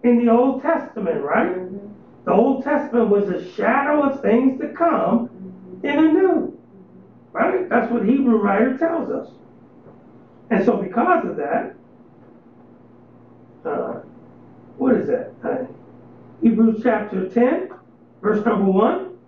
in 0.02 0.24
the 0.24 0.30
Old 0.30 0.62
Testament, 0.62 1.22
right? 1.22 1.56
The 2.24 2.32
Old 2.32 2.64
Testament 2.64 3.08
was 3.08 3.28
a 3.28 3.50
shadow 3.52 4.02
of 4.02 4.20
things 4.22 4.60
to 4.60 4.68
come 4.68 5.30
in 5.82 5.96
the 5.96 6.12
New, 6.12 6.60
right? 7.32 7.68
That's 7.68 7.90
what 7.90 8.04
Hebrew 8.04 8.36
writer 8.36 8.76
tells 8.78 9.10
us. 9.10 9.30
And 10.50 10.64
so 10.64 10.76
because 10.76 11.26
of 11.26 11.36
that, 11.36 11.74
uh, 13.64 14.00
what 14.78 14.94
is 14.94 15.08
that? 15.08 15.32
Uh, 15.44 15.66
Hebrews 16.42 16.80
chapter 16.82 17.28
10, 17.28 17.70
verse 18.22 18.44
number 18.44 18.64
1, 18.64 19.18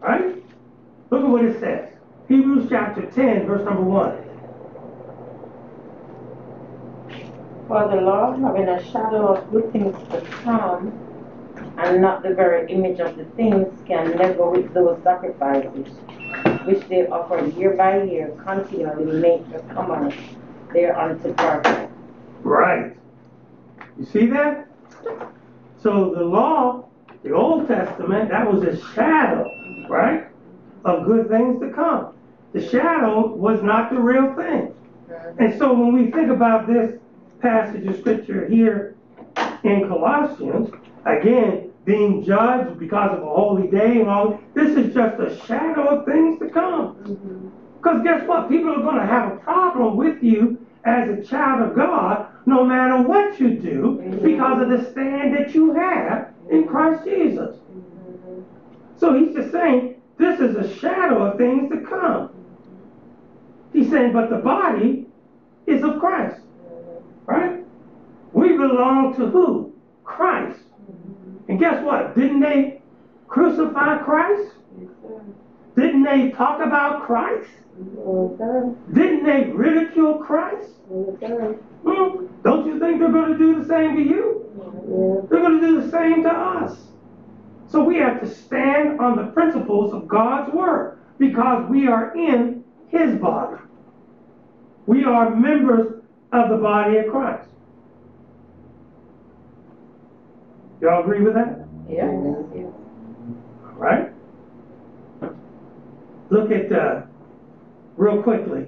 right? 0.00 0.42
Look 1.10 1.22
at 1.24 1.28
what 1.28 1.44
it 1.44 1.60
says. 1.60 1.90
Hebrews 2.28 2.68
chapter 2.70 3.06
10, 3.06 3.46
verse 3.46 3.64
number 3.64 3.82
1. 3.82 4.27
For 7.68 7.86
the 7.86 8.00
law 8.00 8.32
having 8.32 8.66
a 8.66 8.82
shadow 8.82 9.34
of 9.34 9.50
good 9.50 9.70
things 9.72 9.94
to 10.08 10.22
come, 10.42 10.90
and 11.76 12.00
not 12.00 12.22
the 12.22 12.34
very 12.34 12.72
image 12.72 12.98
of 12.98 13.14
the 13.18 13.26
things, 13.36 13.68
can 13.86 14.16
never 14.16 14.48
with 14.48 14.72
those 14.72 14.98
sacrifices 15.04 15.86
which 16.64 16.88
they 16.88 17.06
offer 17.08 17.46
year 17.58 17.74
by 17.74 18.02
year 18.04 18.34
continually 18.42 19.20
make 19.20 19.52
the 19.52 19.58
comers 19.74 20.14
thereunto 20.72 21.34
perfect. 21.34 21.92
Right. 22.42 22.96
You 23.98 24.06
see 24.06 24.26
that? 24.26 24.66
So 25.76 26.14
the 26.14 26.24
law, 26.24 26.88
the 27.22 27.32
Old 27.32 27.68
Testament, 27.68 28.30
that 28.30 28.50
was 28.50 28.62
a 28.62 28.80
shadow, 28.94 29.44
right? 29.90 30.26
Of 30.86 31.04
good 31.04 31.28
things 31.28 31.60
to 31.60 31.70
come. 31.70 32.14
The 32.54 32.66
shadow 32.66 33.26
was 33.26 33.62
not 33.62 33.90
the 33.90 34.00
real 34.00 34.34
thing. 34.34 34.74
And 35.38 35.58
so 35.58 35.74
when 35.74 35.92
we 35.92 36.10
think 36.10 36.30
about 36.30 36.66
this 36.66 36.98
passage 37.40 37.86
of 37.86 37.98
scripture 37.98 38.46
here 38.48 38.96
in 39.64 39.88
Colossians, 39.88 40.70
again, 41.04 41.72
being 41.84 42.22
judged 42.22 42.78
because 42.78 43.16
of 43.16 43.22
a 43.22 43.26
holy 43.26 43.68
day 43.68 44.00
and 44.00 44.08
all, 44.08 44.38
this 44.54 44.76
is 44.76 44.94
just 44.94 45.18
a 45.20 45.38
shadow 45.46 45.98
of 45.98 46.04
things 46.04 46.38
to 46.38 46.50
come. 46.50 46.96
Mm-hmm. 46.96 47.48
Because 47.78 48.02
guess 48.02 48.28
what? 48.28 48.48
People 48.48 48.72
are 48.72 48.82
going 48.82 48.96
to 48.96 49.06
have 49.06 49.32
a 49.32 49.36
problem 49.36 49.96
with 49.96 50.22
you 50.22 50.58
as 50.84 51.08
a 51.08 51.22
child 51.22 51.70
of 51.70 51.76
God 51.76 52.26
no 52.46 52.64
matter 52.64 53.02
what 53.02 53.38
you 53.40 53.50
do 53.50 54.20
because 54.22 54.62
of 54.62 54.68
the 54.68 54.90
stand 54.90 55.36
that 55.36 55.54
you 55.54 55.74
have 55.74 56.34
in 56.50 56.66
Christ 56.66 57.04
Jesus. 57.04 57.56
Mm-hmm. 57.56 58.40
So 58.98 59.14
he's 59.14 59.34
just 59.34 59.52
saying 59.52 60.00
this 60.18 60.40
is 60.40 60.56
a 60.56 60.76
shadow 60.78 61.22
of 61.22 61.38
things 61.38 61.70
to 61.70 61.80
come. 61.80 62.30
He's 63.72 63.90
saying, 63.90 64.12
but 64.12 64.30
the 64.30 64.38
body 64.38 65.06
is 65.66 65.82
of 65.84 66.00
Christ, 66.00 66.40
right? 67.28 67.64
We 68.32 68.52
belong 68.52 69.14
to 69.16 69.26
who? 69.26 69.74
Christ. 70.04 70.60
And 71.48 71.60
guess 71.60 71.84
what? 71.84 72.16
Didn't 72.16 72.40
they 72.40 72.80
crucify 73.28 73.98
Christ? 73.98 74.52
Didn't 75.76 76.02
they 76.02 76.30
talk 76.30 76.60
about 76.60 77.06
Christ? 77.06 77.50
Didn't 78.92 79.24
they 79.24 79.50
ridicule 79.54 80.14
Christ? 80.18 80.70
Hmm? 80.88 82.26
Don't 82.42 82.66
you 82.66 82.80
think 82.80 82.98
they're 82.98 83.12
going 83.12 83.32
to 83.32 83.38
do 83.38 83.60
the 83.60 83.68
same 83.68 83.94
to 83.96 84.02
you? 84.02 85.26
They're 85.30 85.40
going 85.40 85.60
to 85.60 85.66
do 85.66 85.80
the 85.82 85.90
same 85.90 86.22
to 86.24 86.30
us. 86.30 86.78
So 87.68 87.84
we 87.84 87.96
have 87.98 88.20
to 88.22 88.26
stand 88.34 88.98
on 88.98 89.16
the 89.16 89.30
principles 89.32 89.92
of 89.92 90.08
God's 90.08 90.52
word 90.52 90.98
because 91.18 91.68
we 91.68 91.86
are 91.86 92.16
in 92.16 92.64
his 92.88 93.14
body. 93.16 93.60
We 94.86 95.04
are 95.04 95.36
members 95.36 95.97
of 96.32 96.50
the 96.50 96.56
body 96.56 96.98
of 96.98 97.08
Christ. 97.08 97.48
Y'all 100.80 101.02
agree 101.02 101.22
with 101.22 101.34
that? 101.34 101.66
Yeah. 101.88 102.10
Right? 103.74 104.12
Look 106.30 106.50
at, 106.50 106.70
uh, 106.70 107.02
real 107.96 108.22
quickly, 108.22 108.66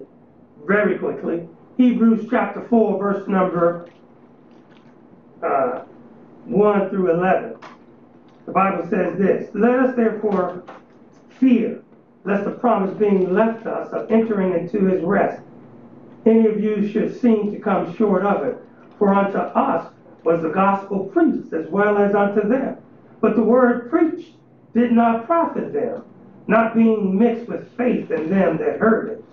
very 0.66 0.98
quickly, 0.98 1.46
Hebrews 1.76 2.26
chapter 2.30 2.66
4, 2.68 2.98
verse 2.98 3.28
number 3.28 3.88
uh, 5.42 5.82
1 6.44 6.90
through 6.90 7.12
11. 7.12 7.56
The 8.46 8.52
Bible 8.52 8.88
says 8.90 9.18
this 9.18 9.50
Let 9.54 9.78
us 9.78 9.96
therefore 9.96 10.64
fear, 11.38 11.82
lest 12.24 12.44
the 12.44 12.50
promise 12.50 12.96
being 12.98 13.32
left 13.32 13.66
us 13.66 13.92
of 13.92 14.10
entering 14.10 14.52
into 14.52 14.86
his 14.86 15.02
rest, 15.02 15.42
any 16.26 16.46
of 16.46 16.62
you 16.62 16.88
should 16.88 17.18
seem 17.20 17.50
to 17.52 17.58
come 17.58 17.94
short 17.96 18.24
of 18.24 18.44
it. 18.44 18.58
For 18.98 19.14
unto 19.14 19.38
us 19.38 19.92
was 20.24 20.42
the 20.42 20.50
gospel 20.50 21.04
preached 21.06 21.52
as 21.52 21.68
well 21.68 21.96
as 21.98 22.14
unto 22.14 22.46
them. 22.46 22.76
But 23.20 23.36
the 23.36 23.42
word 23.42 23.90
preached 23.90 24.34
did 24.74 24.92
not 24.92 25.26
profit 25.26 25.72
them, 25.72 26.04
not 26.46 26.74
being 26.74 27.18
mixed 27.18 27.48
with 27.48 27.74
faith 27.76 28.10
in 28.10 28.28
them 28.28 28.58
that 28.58 28.78
heard 28.78 29.10
it. 29.10 29.24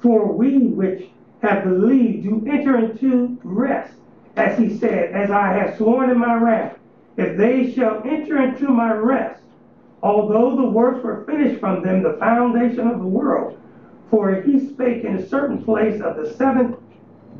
For 0.00 0.32
we 0.32 0.58
which 0.58 1.10
have 1.42 1.64
believed 1.64 2.22
do 2.22 2.44
enter 2.48 2.78
into 2.78 3.38
rest, 3.42 3.94
as 4.36 4.58
he 4.58 4.76
said, 4.78 5.12
as 5.12 5.30
I 5.30 5.52
have 5.52 5.76
sworn 5.76 6.10
in 6.10 6.18
my 6.18 6.34
wrath, 6.34 6.78
if 7.16 7.36
they 7.36 7.72
shall 7.72 8.02
enter 8.04 8.42
into 8.42 8.68
my 8.68 8.92
rest, 8.92 9.42
although 10.02 10.56
the 10.56 10.68
works 10.68 11.02
were 11.02 11.24
finished 11.24 11.60
from 11.60 11.82
them 11.82 12.02
the 12.02 12.14
foundation 12.14 12.88
of 12.88 12.98
the 12.98 13.06
world. 13.06 13.58
For 14.12 14.42
he 14.42 14.68
spake 14.68 15.04
in 15.04 15.16
a 15.16 15.26
certain 15.26 15.64
place 15.64 16.02
of 16.02 16.16
the 16.16 16.34
seventh 16.34 16.76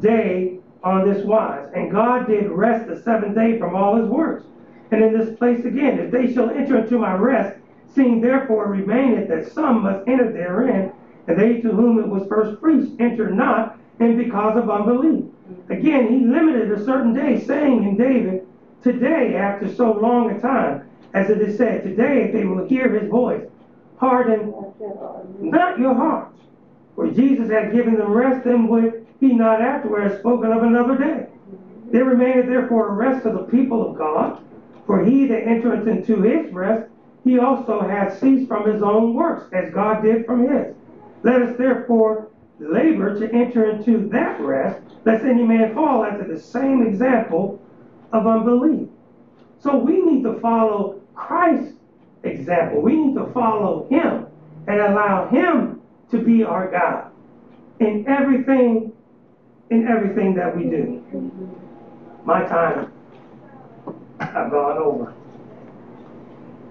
day 0.01 0.59
on 0.83 1.07
this 1.07 1.23
wise, 1.23 1.69
and 1.75 1.93
God 1.93 2.27
did 2.27 2.51
rest 2.51 2.89
the 2.89 2.99
seventh 3.03 3.35
day 3.35 3.59
from 3.59 3.77
all 3.77 3.97
his 3.97 4.09
works. 4.09 4.47
And 4.91 5.05
in 5.05 5.13
this 5.13 5.37
place 5.39 5.67
again, 5.67 5.99
if 5.99 6.11
they 6.11 6.33
shall 6.33 6.49
enter 6.49 6.79
into 6.79 6.99
my 6.99 7.13
rest, 7.13 7.59
seeing 7.95 8.23
therefore 8.23 8.69
remaineth 8.69 9.29
that 9.29 9.53
some 9.53 9.83
must 9.83 10.09
enter 10.09 10.33
therein, 10.33 10.93
and 11.27 11.39
they 11.39 11.61
to 11.61 11.69
whom 11.69 11.99
it 11.99 12.09
was 12.09 12.27
first 12.27 12.59
preached 12.59 12.99
enter 12.99 13.29
not, 13.29 13.79
and 14.01 14.17
because 14.17 14.57
of 14.57 14.71
unbelief. 14.71 15.27
Again, 15.69 16.09
he 16.09 16.25
limited 16.25 16.73
a 16.73 16.83
certain 16.87 17.13
day, 17.13 17.39
saying 17.45 17.85
in 17.85 17.99
David, 17.99 18.47
Today, 18.83 19.37
after 19.37 19.71
so 19.73 19.93
long 19.93 20.31
a 20.31 20.41
time, 20.41 20.89
as 21.13 21.29
it 21.29 21.43
is 21.43 21.59
said, 21.59 21.83
today 21.83 22.25
if 22.25 22.33
they 22.33 22.45
will 22.45 22.67
hear 22.67 22.89
his 22.99 23.11
voice, 23.11 23.47
harden 23.99 24.55
not 25.39 25.79
your 25.79 25.95
hearts. 25.95 26.33
For 26.95 27.11
Jesus 27.11 27.51
had 27.51 27.73
given 27.73 27.97
them 27.97 28.13
rest, 28.13 28.45
then 28.45 28.69
would 28.69 29.07
he 29.21 29.33
not 29.33 29.61
afterwards 29.63 30.19
spoken 30.19 30.53
of 30.53 30.63
another 30.63 30.97
day. 30.97 31.27
There 31.91 32.05
remaineth 32.05 32.47
therefore 32.47 32.89
a 32.89 32.93
rest 32.93 33.25
to 33.25 33.33
the 33.33 33.45
people 33.45 33.89
of 33.89 33.97
God, 33.97 34.43
for 34.87 35.05
he 35.05 35.27
that 35.27 35.47
entereth 35.47 35.87
into 35.87 36.23
his 36.23 36.53
rest, 36.53 36.91
he 37.25 37.39
also 37.39 37.81
hath 37.81 38.19
ceased 38.19 38.49
from 38.49 38.71
his 38.71 38.83
own 38.83 39.15
works, 39.15 39.53
as 39.53 39.73
God 39.73 40.03
did 40.03 40.27
from 40.27 40.49
his. 40.49 40.75
Let 41.23 41.43
us 41.43 41.57
therefore 41.57 42.29
labor 42.59 43.19
to 43.19 43.33
enter 43.33 43.71
into 43.71 44.09
that 44.09 44.41
rest, 44.41 44.81
lest 45.05 45.25
any 45.25 45.45
man 45.45 45.75
fall 45.75 46.05
after 46.05 46.27
the 46.27 46.41
same 46.41 46.83
example 46.87 47.61
of 48.13 48.27
unbelief. 48.27 48.89
So 49.61 49.77
we 49.77 50.01
need 50.03 50.25
to 50.25 50.41
follow 50.41 51.01
Christ's 51.15 51.75
example. 52.25 52.81
We 52.81 52.97
need 52.97 53.15
to 53.15 53.27
follow 53.33 53.87
him 53.89 54.27
and 54.67 54.81
allow 54.81 55.29
him 55.29 55.82
to 56.13 56.19
be 56.19 56.45
our 56.45 56.71
God 56.71 57.11
in 57.81 58.07
everything, 58.07 58.93
in 59.71 59.89
everything 59.89 60.35
that 60.35 60.55
we 60.55 60.65
do. 60.65 61.03
My 62.25 62.45
time, 62.45 62.93
I've 64.21 64.51
gone 64.51 64.79
over. 64.79 65.15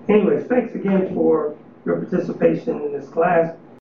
Anyways, 0.08 0.48
thanks 0.48 0.76
again 0.76 1.14
for 1.16 1.58
your 1.86 1.98
participation 1.98 2.82
in 2.82 2.94
this 2.94 3.10
class. 3.10 3.58